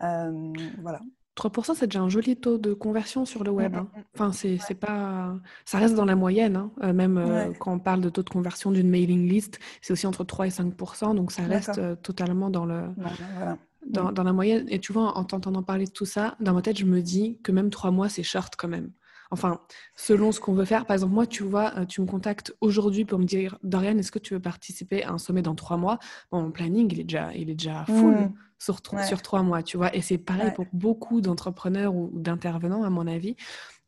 [0.00, 1.00] voilà.
[1.36, 3.76] 3%, c'est déjà un joli taux de conversion sur le web.
[3.76, 3.88] Hein.
[4.12, 5.36] Enfin, c'est, pas...
[5.64, 6.56] ça reste dans la moyenne.
[6.56, 6.92] Hein.
[6.92, 10.48] même quand on parle de taux de conversion d'une mailing list, c'est aussi entre 3
[10.48, 11.14] et 5%.
[11.14, 13.52] Donc, ça reste totalement dans le, voilà.
[13.52, 13.58] Mm.
[13.86, 14.66] Dans, la moyenne.
[14.68, 17.38] Et tu vois, en t'entendant parler de tout ça, dans ma tête, je me dis
[17.42, 18.90] que même trois mois, c'est short quand même.
[19.30, 19.60] Enfin,
[19.94, 20.86] selon ce qu'on veut faire.
[20.86, 24.10] Par exemple, moi, tu vois, euh, tu me contactes aujourd'hui pour me dire, Dorian, est-ce
[24.10, 25.98] que tu veux participer à un sommet dans trois mois?
[26.30, 28.14] Bon, Mon planning, il est déjà, il est déjà full.
[28.14, 28.34] Mm.
[28.60, 29.94] Sur, sur, trois mois, tu vois.
[29.94, 33.36] Et c'est pareil pour beaucoup d'entrepreneurs ou d'intervenants, à mon avis.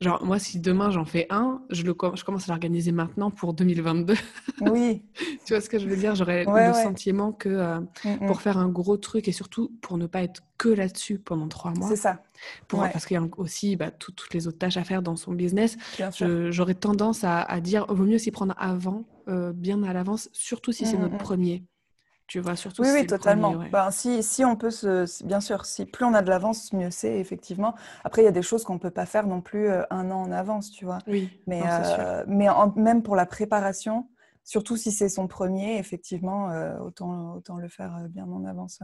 [0.00, 3.52] Genre, moi, si demain j'en fais un, je, le, je commence à l'organiser maintenant pour
[3.52, 4.14] 2022.
[4.62, 5.02] Oui.
[5.44, 6.14] tu vois ce que je veux dire?
[6.14, 8.26] J'aurais le sentiment que euh, mm, mm.
[8.26, 11.72] pour faire un gros truc et surtout pour ne pas être que là-dessus pendant trois
[11.72, 11.88] mois.
[11.88, 12.22] C'est ça.
[12.66, 15.32] Pour, Parce qu'il y a aussi bah, toutes les autres tâches à faire dans son
[15.32, 15.76] business.
[16.48, 20.72] J'aurais tendance à, dire, il vaut mieux s'y prendre avant, euh, bien à l'avance, surtout
[20.72, 21.62] si c'est mm, notre premier.
[22.30, 23.56] Tu vois, surtout oui, oui, totalement.
[23.72, 26.92] Ben, si, si on peut se, bien sûr, si plus on a de l'avance, mieux
[26.92, 27.74] c'est effectivement.
[28.04, 30.12] Après, il y a des choses qu'on ne peut pas faire non plus euh, un
[30.12, 30.98] an en avance, tu vois.
[31.08, 31.28] Oui.
[31.48, 34.08] Mais, euh, mais même pour la préparation,
[34.44, 38.78] surtout si c'est son premier, effectivement, euh, autant, autant le faire bien en avance.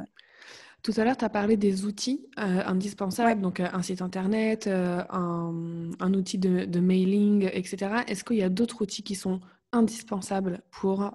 [0.83, 6.15] Tout à l'heure, tu as parlé des outils indispensables, donc un site internet, un, un,
[6.15, 8.03] outil de, de mailing, etc.
[8.09, 9.39] Est-ce qu'il y a d'autres outils qui sont
[9.71, 11.15] indispensables pour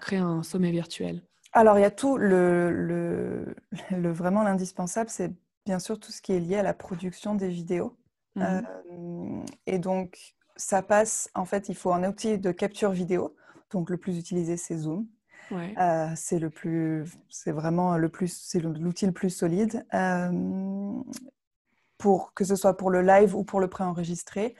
[0.00, 1.24] créer un sommet virtuel?
[1.52, 2.16] Alors, il y a tout.
[2.16, 3.54] Le,
[3.90, 5.32] le, vraiment l'indispensable, c'est
[5.66, 7.96] bien sûr tout ce qui est lié à la production des vidéos.
[8.34, 13.36] Mmh euh, et donc, ça passe, en fait, il faut un outil de capture vidéo.
[13.70, 15.06] Donc, le plus utilisé, c'est Zoom.
[15.52, 19.84] Euh, c'est le plus, c'est vraiment le plus, c'est l'outil le plus solide.
[19.92, 21.02] Euh,
[22.02, 24.56] pour que ce soit pour le live ou pour le préenregistré.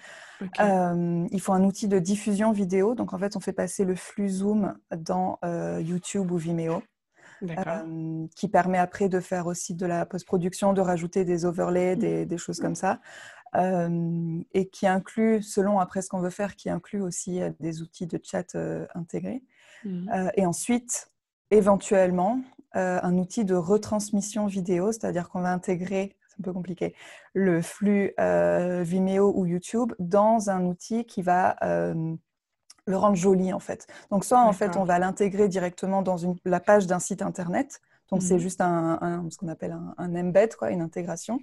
[0.61, 2.95] Euh, il faut un outil de diffusion vidéo.
[2.95, 6.83] Donc, en fait, on fait passer le flux Zoom dans euh, YouTube ou Vimeo.
[7.43, 12.25] Euh, qui permet après de faire aussi de la post-production, de rajouter des overlays, des,
[12.25, 13.01] des choses comme ça.
[13.57, 18.21] et qui inclut, selon après ce qu'on veut faire, qui inclut aussi des outils de
[18.23, 18.57] chat
[18.95, 19.43] intégrés.
[19.85, 20.31] Mmh.
[20.37, 21.11] et ensuite,
[21.51, 22.41] éventuellement,
[22.75, 26.95] un outil de retransmission vidéo, c'est-à-dire qu'on va intégrer c'est un peu compliqué,
[27.35, 32.15] le flux euh, Vimeo ou YouTube dans un outil qui va euh,
[32.87, 33.87] le rendre joli en fait.
[34.11, 37.81] Donc soit en fait on va l'intégrer directement dans une, la page d'un site internet,
[38.11, 38.39] donc c'est mmh.
[38.39, 41.41] juste un, ce qu'on appelle un, embed, quoi, une intégration.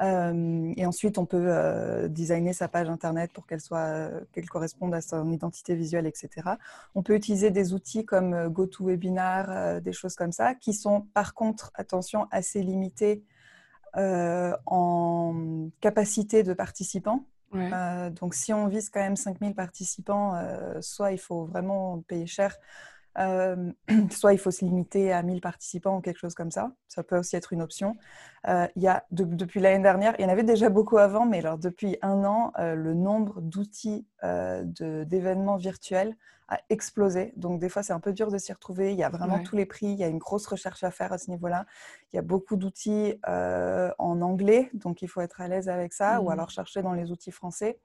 [0.00, 5.00] Euh, et ensuite, on peut designer sa page internet pour qu'elle soit, qu'elle corresponde à
[5.00, 6.28] son identité visuelle, etc.
[6.94, 11.70] On peut utiliser des outils comme GoToWebinar, des choses comme ça, qui sont par contre,
[11.74, 13.24] attention, assez limités
[13.96, 17.26] euh, en capacité de participants.
[17.54, 22.26] Euh, donc, si on vise quand même 5000 participants, euh, soit il faut vraiment payer
[22.26, 22.56] cher,
[24.10, 26.72] soit il faut se limiter à 1000 participants ou quelque chose comme ça.
[26.88, 27.96] Ça peut aussi être une option.
[28.46, 31.58] il y a, depuis l'année dernière, il y en avait déjà beaucoup avant, mais alors
[31.58, 36.16] depuis un an, le nombre d'outils d'événements virtuels
[36.48, 37.32] a explosé.
[37.36, 38.92] Donc des fois, c'est un peu dur de s'y retrouver.
[38.92, 39.86] Il y a vraiment tous les prix.
[39.86, 41.66] Il y a une grosse recherche à faire à ce niveau-là.
[42.12, 46.20] Il y a beaucoup d'outils en anglais, donc il faut être à l'aise avec ça,
[46.20, 46.32] ou mmh.
[46.32, 47.78] alors chercher dans les outils français.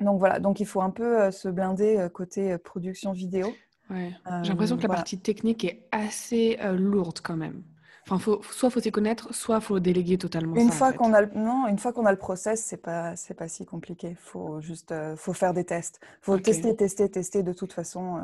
[0.00, 3.52] Donc voilà, donc il faut un peu se blinder côté production vidéo.
[3.90, 7.62] J'ai l'impression que la partie technique est assez lourde quand même.
[8.10, 10.56] Enfin, faut, soit faut s'y connaître, soit faut déléguer totalement.
[10.56, 13.34] Une ça, fois qu'on a, non, une fois qu'on a le process, c'est pas, c'est
[13.34, 14.16] pas si compliqué.
[14.18, 16.00] Faut juste, faut faire des tests.
[16.22, 17.42] Faut tester, tester, tester.
[17.42, 18.18] De toute façon,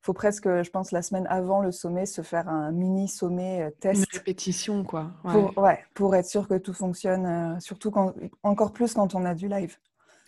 [0.00, 4.06] faut presque, je pense, la semaine avant le sommet, se faire un mini sommet test.
[4.10, 5.10] Une répétition, quoi.
[5.24, 5.32] Ouais.
[5.32, 7.60] Pour, ouais, pour être sûr que tout fonctionne.
[7.60, 9.76] surtout quand, encore plus quand on a du live.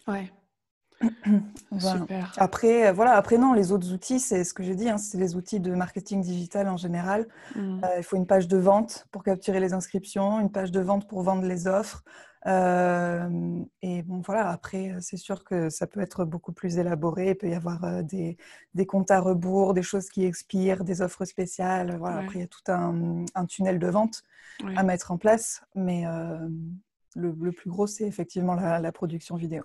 [0.06, 0.30] Ouais.
[1.78, 2.32] Super.
[2.36, 5.18] Après, euh, voilà, après, non, les autres outils, c'est ce que j'ai dit, hein, c'est
[5.18, 7.26] les outils de marketing digital en général.
[7.56, 7.80] Mm.
[7.84, 11.08] Euh, il faut une page de vente pour capturer les inscriptions, une page de vente
[11.08, 12.04] pour vendre les offres.
[12.46, 17.30] Euh, et bon, voilà, après, c'est sûr que ça peut être beaucoup plus élaboré.
[17.30, 18.36] Il peut y avoir des,
[18.74, 21.96] des, comptes à rebours, des choses qui expirent, des offres spéciales.
[21.98, 24.22] Voilà, Après, il y a tout un, un tunnel de vente
[24.74, 25.62] à mettre en place.
[25.76, 26.04] Mais
[27.14, 29.62] le, le, plus gros, c'est effectivement la production vidéo.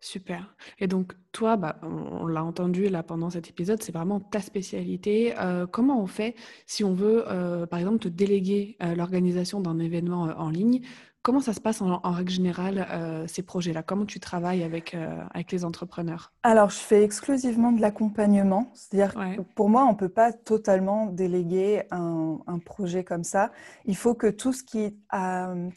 [0.00, 0.54] Super.
[0.78, 5.34] Et donc, toi, bah, on, l'a entendu là pendant cet épisode, c'est vraiment ta spécialité.
[5.38, 6.34] Euh, comment on fait
[6.66, 10.80] si on veut, euh, par exemple, te déléguer euh, l'organisation d'un événement en ligne?
[11.22, 13.82] Comment ça se passe en, règle générale, ces projets-là?
[13.82, 14.96] Comment tu travailles avec,
[15.34, 16.32] avec les entrepreneurs?
[16.42, 18.70] Alors, je fais exclusivement de l'accompagnement.
[18.72, 23.52] C'est-à-dire que pour moi, on ne peut pas totalement déléguer un, un, projet comme ça.
[23.84, 24.96] Il faut que tout ce qui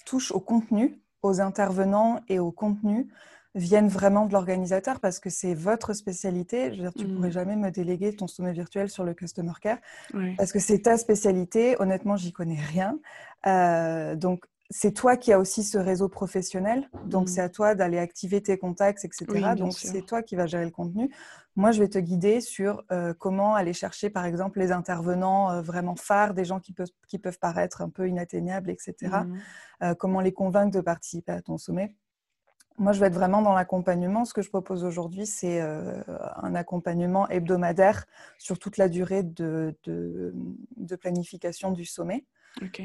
[0.06, 3.10] touche au contenu, aux intervenants et au contenu,
[3.56, 6.72] viennent vraiment de l'organisateur parce que c'est votre spécialité.
[6.72, 7.32] Je veux dire, tu ne pourrais mmh.
[7.32, 9.78] jamais me déléguer ton sommet virtuel sur le customer care
[10.38, 11.76] parce que c'est ta spécialité.
[11.80, 13.00] Honnêtement, j'y connais rien.
[13.46, 16.90] Euh, donc, c'est toi qui as aussi ce réseau professionnel.
[17.06, 17.46] Donc, c'est mmh.
[17.46, 19.54] à toi d'aller activer tes contacts, etc.
[19.56, 21.14] donc, c'est toi qui vas gérer le contenu.
[21.56, 25.62] Moi, je vais te guider sur euh, comment aller chercher, par exemple, les intervenants euh,
[25.62, 28.96] vraiment phares, des gens qui peuvent, qui peuvent paraître un peu inatteignables, etc.
[29.02, 29.96] Mmh.
[30.00, 31.94] comment les convaincre de participer à ton sommet.
[32.78, 34.26] Moi, je vais être vraiment dans l'accompagnement.
[34.26, 36.02] Ce que je propose aujourd'hui, c'est euh,
[36.42, 38.06] un accompagnement hebdomadaire
[38.40, 42.26] sur toute la durée de, de, planification du sommet,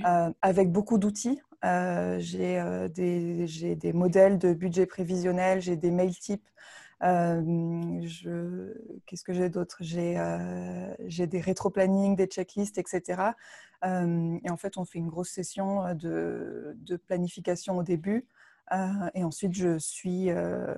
[0.05, 1.41] euh, avec beaucoup d'outils.
[1.65, 2.63] Euh, j'ai
[2.95, 6.47] des, des, modèles de budget prévisionnel, j'ai des mail types.
[7.01, 8.25] Qu'est-ce
[9.25, 9.79] que j'ai d'autre?
[9.81, 13.23] J'ai des rétro-planning, des checklists, etc.
[13.85, 18.27] et en fait, on fait une grosse session de, de planification au début
[19.15, 20.75] et ensuite, je suis euh,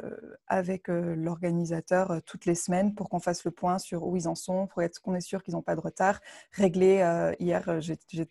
[0.46, 4.34] avec euh, l'organisateur toutes les semaines pour qu'on fasse le point sur où ils en
[4.34, 6.20] sont, pour être qu'on est sûr qu'ils n'ont pas de retard.
[6.52, 7.80] Régler, hier,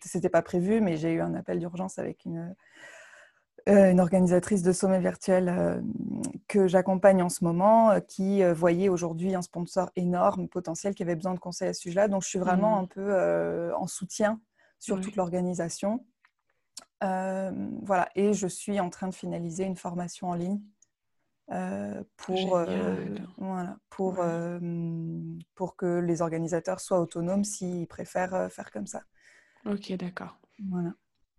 [0.02, 2.54] c'était pas prévu, mais j'ai eu un appel d'urgence avec une,
[3.66, 5.82] une organisatrice de sommet virtuel
[6.48, 11.34] que j'accompagne en ce moment, qui voyait aujourd'hui un sponsor énorme, potentiel, qui avait besoin
[11.34, 12.08] de conseils à ce sujet-là.
[12.08, 12.82] Donc, je suis vraiment mmh.
[12.82, 14.40] un peu en soutien
[14.78, 16.04] sur toute l'organisation.
[17.02, 17.50] Euh,
[17.82, 20.60] voilà, et je suis en train de finaliser une formation en ligne
[21.50, 22.96] euh, pour, euh,
[23.38, 24.22] voilà, pour,
[25.54, 29.02] pour que les organisateurs soient autonomes s'ils préfèrent faire comme ça.
[29.64, 30.38] Ok, d'accord.
[30.68, 30.92] Voilà.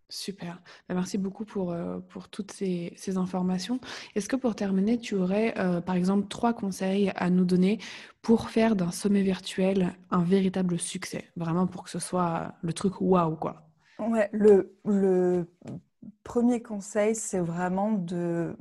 [0.09, 0.61] Super.
[0.89, 1.73] Bah, merci beaucoup pour,
[2.09, 3.79] pour toutes ces, ces informations.
[4.15, 5.53] Est-ce que pour terminer, tu aurais,
[5.85, 7.79] par exemple, trois conseils à nous donner
[8.21, 11.29] pour faire d'un sommet virtuel un véritable succès?
[11.37, 13.70] Vraiment pour que ce soit le truc waouh, quoi.
[14.01, 15.45] Ouais, le, le
[16.23, 18.55] premier conseil, c'est vraiment de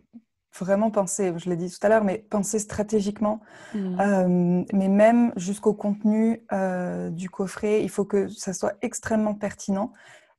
[0.58, 3.40] vraiment penser, je l'ai dit tout à l'heure, mais penser stratégiquement,
[3.74, 4.00] mmh.
[4.00, 9.92] euh, mais même jusqu'au contenu euh, du coffret, il faut que ça soit extrêmement pertinent.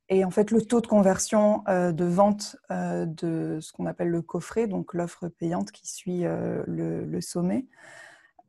[0.09, 4.21] Et en fait, le taux de conversion euh, de vente de ce qu'on appelle le
[4.21, 7.65] coffret, donc l'offre payante qui suit le, le, sommet,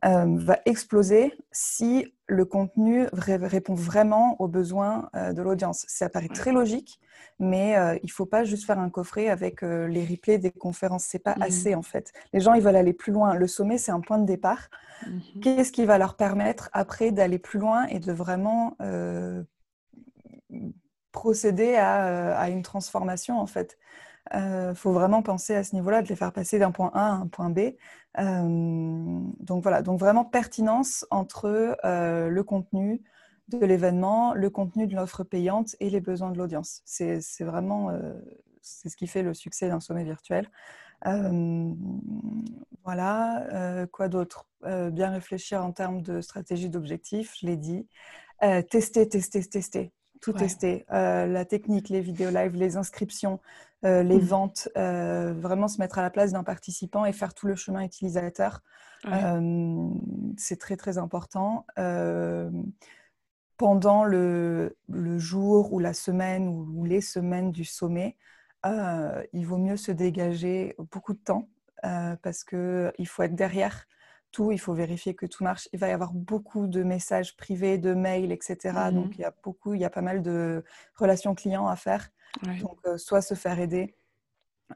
[0.04, 5.84] euh, va exploser si le contenu répond vraiment aux besoins euh, de l'audience.
[5.86, 6.98] Ça paraît très logique,
[7.38, 11.04] mais euh, il ne faut pas juste faire un coffret avec les replays des conférences.
[11.04, 11.42] C'est pas mmh.
[11.42, 12.12] assez en fait.
[12.32, 13.34] Les gens ils veulent aller plus loin.
[13.34, 14.70] Le sommet c'est un point de départ.
[15.06, 18.76] Mmh Qu'est-ce qui va leur permettre après d'aller plus loin et de vraiment
[21.12, 23.78] procéder à, à, une transformation en fait?
[24.30, 27.08] Il euh, faut vraiment penser à ce niveau-là, de les faire passer d'un point A
[27.08, 27.74] à un point B.
[28.18, 33.02] Euh, donc voilà, donc vraiment pertinence entre euh, le contenu
[33.48, 36.82] de l'événement, le contenu de l'offre payante et les besoins de l'audience.
[36.84, 37.90] C'est vraiment
[38.62, 40.48] c'est ce qui fait le succès d'un sommet virtuel.
[42.84, 44.46] voilà, quoi d'autre?
[44.62, 47.86] Bien réfléchir en termes de stratégie d'objectif, je l'ai dit.
[48.70, 49.92] tester, tester, tester
[50.22, 50.86] tout tester.
[50.88, 53.40] la technique, les vidéos live, les inscriptions,
[53.82, 54.18] les mmh.
[54.18, 58.62] ventes, vraiment se mettre à la place d'un participant et faire tout le chemin utilisateur.
[60.36, 61.66] c'est très très important.
[63.56, 64.76] pendant le,
[65.18, 68.16] jour ou la semaine ou, les semaines du sommet,
[68.64, 71.48] il vaut mieux se dégager beaucoup de temps
[71.82, 73.86] parce qu'il faut être derrière
[74.32, 75.68] tout, il faut vérifier que tout marche.
[75.72, 78.56] Il va y avoir beaucoup de messages privés, de mails, etc.
[78.64, 80.64] Mmh Donc, il y a beaucoup, il y a pas mal de
[80.96, 82.08] relations clients à faire.
[82.42, 83.94] Donc, euh, soit se faire aider,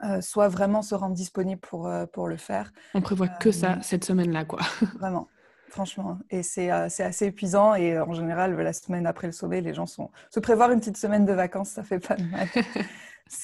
[0.04, 2.72] euh, soit vraiment se rendre disponible pour, euh, pour le faire.
[2.94, 4.60] On prévoit que ça cette semaine-là, quoi.
[4.98, 5.28] vraiment,
[5.68, 6.18] franchement.
[6.30, 7.74] Et c'est assez épuisant.
[7.74, 10.10] Et en général, la semaine après le sommet, les gens sont...
[10.30, 12.48] Se prévoir une petite semaine de vacances, ça fait pas de mal.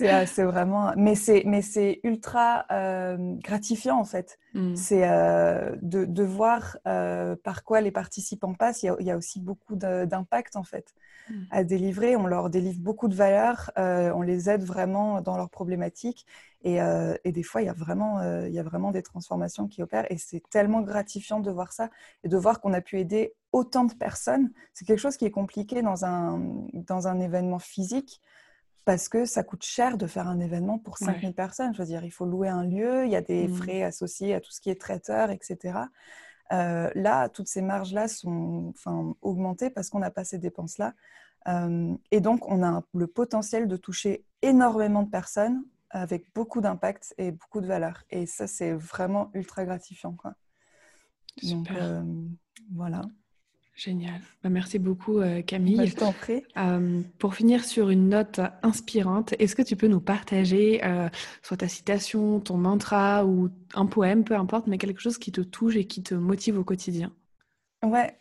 [0.01, 4.39] Euh, c'est vraiment, mais c'est mais c'est ultra euh, gratifiant en fait.
[4.55, 4.77] Mmh.
[4.77, 8.83] C'est euh, de, de, voir par quoi les participants passent.
[8.83, 10.95] Il y a, il y a aussi beaucoup d'impact en fait
[11.31, 11.35] mmh.
[11.51, 12.17] à délivrer.
[12.17, 13.73] On leur délivre beaucoup de valeur.
[13.77, 16.27] on les aide vraiment dans leurs problématiques.
[16.65, 16.79] Et,
[17.25, 20.07] et des fois, il y a vraiment il y a vraiment des transformations qui opèrent.
[20.11, 21.91] Et c'est tellement gratifiant de voir ça
[22.23, 24.53] et de voir qu'on a pu aider autant de personnes.
[24.75, 26.41] C'est quelque chose qui est compliqué dans un
[26.73, 28.21] dans un événement physique
[28.85, 31.73] parce que ça coûte cher de faire un événement pour 5000 personnes.
[31.75, 33.55] Je veux dire, il faut louer un lieu, il y a des mmh.
[33.55, 35.79] frais associés à tout ce qui est traiteur, etc.
[36.53, 38.75] Euh, là, toutes ces marges-là sont
[39.23, 40.95] augmentées parce qu'on n'a pas ces dépenses-là.
[41.49, 47.15] Euh, et donc, on a le potentiel de toucher énormément de personnes avec beaucoup d'impact
[47.19, 48.05] et beaucoup de valeur.
[48.11, 50.13] Et ça, c'est vraiment ultra gratifiant.
[50.13, 50.35] Quoi.
[51.43, 52.03] Donc, euh,
[52.75, 53.03] voilà.
[53.75, 54.21] Génial.
[54.43, 55.77] Bah, merci beaucoup euh, Camille.
[55.77, 56.43] Bah, je t'en prie.
[56.57, 61.09] Euh, pour finir sur une note inspirante, est-ce que tu peux nous partager euh,
[61.43, 65.41] soit ta citation, ton mantra ou un poème, peu importe, mais quelque chose qui te
[65.41, 67.13] touche et qui te motive au quotidien?
[67.83, 68.17] Ouais,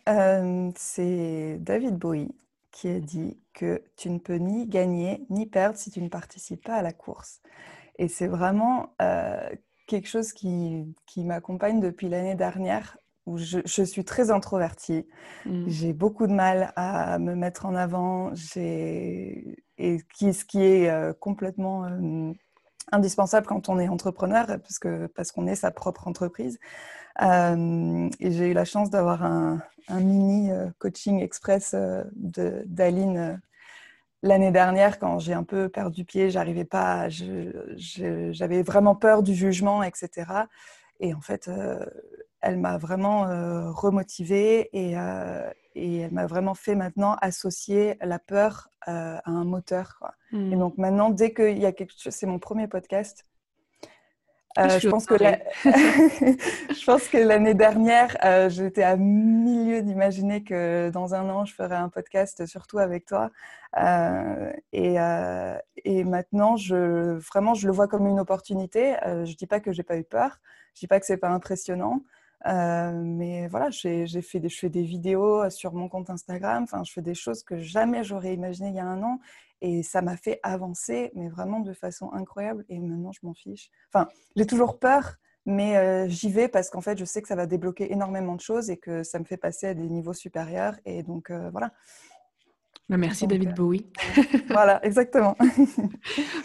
[0.76, 2.34] c'est David Bowie
[2.72, 6.64] qui a dit que tu ne peux ni gagner ni perdre si tu ne participes
[6.64, 7.42] pas à la course.
[7.98, 8.96] Et c'est vraiment
[9.86, 12.96] quelque chose qui, qui m'accompagne depuis l'année dernière
[13.26, 15.06] où je, suis très introvertie.
[15.46, 15.64] Mmh.
[15.68, 18.32] J'ai beaucoup de mal à me mettre en avant.
[18.56, 22.32] Et qui, ce qui est euh, complètement euh,
[22.92, 26.58] indispensable quand on est entrepreneur, parce qu'on parce qu'on est sa propre entreprise.
[27.20, 31.74] Euh, et j'ai eu la chance d'avoir un, mini coaching express
[32.14, 33.40] d'Aline
[34.22, 36.30] l'année dernière quand j'ai un peu perdu pied.
[36.30, 40.46] J'arrivais pas, j'avais vraiment peur du jugement, etc.
[41.00, 41.50] Et en fait,
[42.42, 48.68] elle m'a vraiment euh, remotivée euh, et, elle m'a vraiment fait maintenant associer la peur
[48.88, 50.02] euh, à un moteur.
[50.32, 50.58] Et hmm.
[50.58, 53.24] donc maintenant, dès qu'il y a quelque chose, c'est mon premier podcast.
[54.54, 55.14] Ah, je, pense que
[55.64, 58.18] je pense que l'année dernière,
[58.50, 63.30] j'étais à milieu d'imaginer que dans un an, je ferais un podcast surtout avec toi.
[64.72, 64.96] et,
[65.84, 68.94] et, maintenant, je, vraiment, je le vois comme une opportunité.
[69.06, 70.38] je ne dis pas que j'ai pas eu peur.
[70.74, 72.02] Je dis pas que c'est pas impressionnant.
[72.46, 76.64] Euh, mais voilà, j'ai fait des, je fais des vidéos sur mon compte Instagram.
[76.64, 79.20] Enfin, je fais des choses que jamais j'aurais imaginé il y a un an.
[79.60, 82.64] Et ça m'a fait avancer, mais vraiment de façon incroyable.
[82.68, 83.70] Et maintenant, je m'en fiche.
[83.92, 87.36] Enfin, j'ai toujours peur, mais euh, j'y vais parce qu'en fait, je sais que ça
[87.36, 90.74] va débloquer énormément de choses et que ça me fait passer à des niveaux supérieurs.
[90.84, 91.72] Et donc, euh, voilà.
[92.92, 93.86] Bah, merci David euh, Bowie.
[94.48, 95.34] voilà, exactement.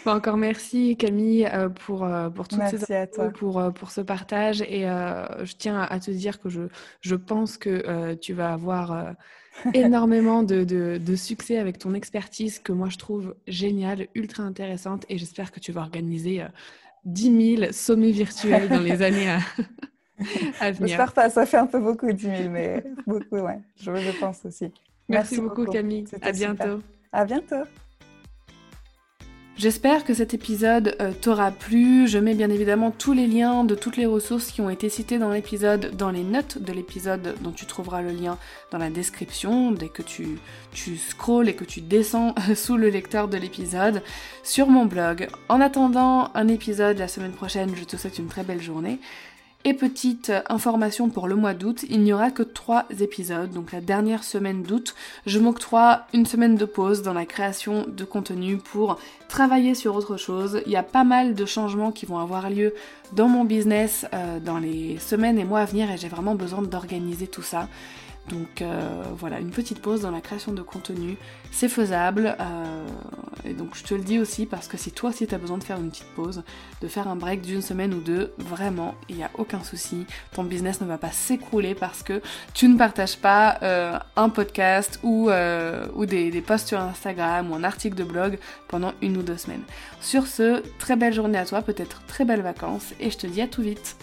[0.06, 4.62] Bah, encore merci Camille euh, pour, euh, pour toutes merci ces Pour, pour ce partage.
[4.62, 6.62] Et je tiens à te dire que je,
[7.02, 9.14] je pense que tu vas avoir
[9.74, 15.04] énormément de, de, succès avec ton expertise que moi je trouve géniale, ultra intéressante.
[15.10, 16.46] Et j'espère que tu vas organiser
[17.04, 19.38] 10 000 sommets virtuels dans les années à,
[20.60, 20.88] à venir.
[20.88, 23.58] J'espère pas, ça fait un peu beaucoup 10 000, mais beaucoup, ouais.
[23.76, 24.72] Je, je pense aussi.
[25.08, 26.04] Merci, beaucoup, Camille.
[26.20, 26.80] À bientôt.
[27.12, 27.64] À bientôt.
[29.58, 32.06] J'espère que cet épisode euh, t'aura plu.
[32.06, 35.18] Je mets bien évidemment tous les liens de toutes les ressources qui ont été citées
[35.18, 38.38] dans l'épisode, dans les notes de l'épisode dont tu trouveras le lien
[38.70, 40.38] dans la description dès que tu,
[40.72, 44.00] tu scrolles et que tu descends sous le lecteur de l'épisode
[44.44, 45.26] sur mon blog.
[45.48, 49.00] En attendant un épisode la semaine prochaine, je te souhaite une très belle journée.
[49.64, 53.80] Et petite information pour le mois d'août, il n'y aura que trois épisodes, donc la
[53.80, 54.94] dernière semaine d'août,
[55.26, 60.16] je m'octroie une semaine de pause dans la création de contenu pour travailler sur autre
[60.16, 60.62] chose.
[60.64, 62.72] Il y a pas mal de changements qui vont avoir lieu
[63.12, 66.62] dans mon business euh, dans les semaines et mois à venir et j'ai vraiment besoin
[66.62, 67.68] d'organiser tout ça.
[68.28, 71.16] Donc euh, voilà, une petite pause dans la création de contenu,
[71.50, 72.36] c'est faisable.
[72.40, 72.86] Euh,
[73.44, 75.58] et donc je te le dis aussi parce que si toi aussi tu as besoin
[75.58, 76.42] de faire une petite pause,
[76.80, 80.06] de faire un break d'une semaine ou deux, vraiment, il n'y a aucun souci.
[80.32, 82.20] Ton business ne va pas s'écrouler parce que
[82.54, 85.30] tu ne partages pas euh, un podcast ou,
[85.94, 89.36] ou des, des posts sur Instagram ou un article de blog pendant une ou deux
[89.36, 89.62] semaines.
[90.00, 93.40] Sur ce, très belle journée à toi, peut-être très belles vacances et je te dis
[93.40, 93.96] à tout vite.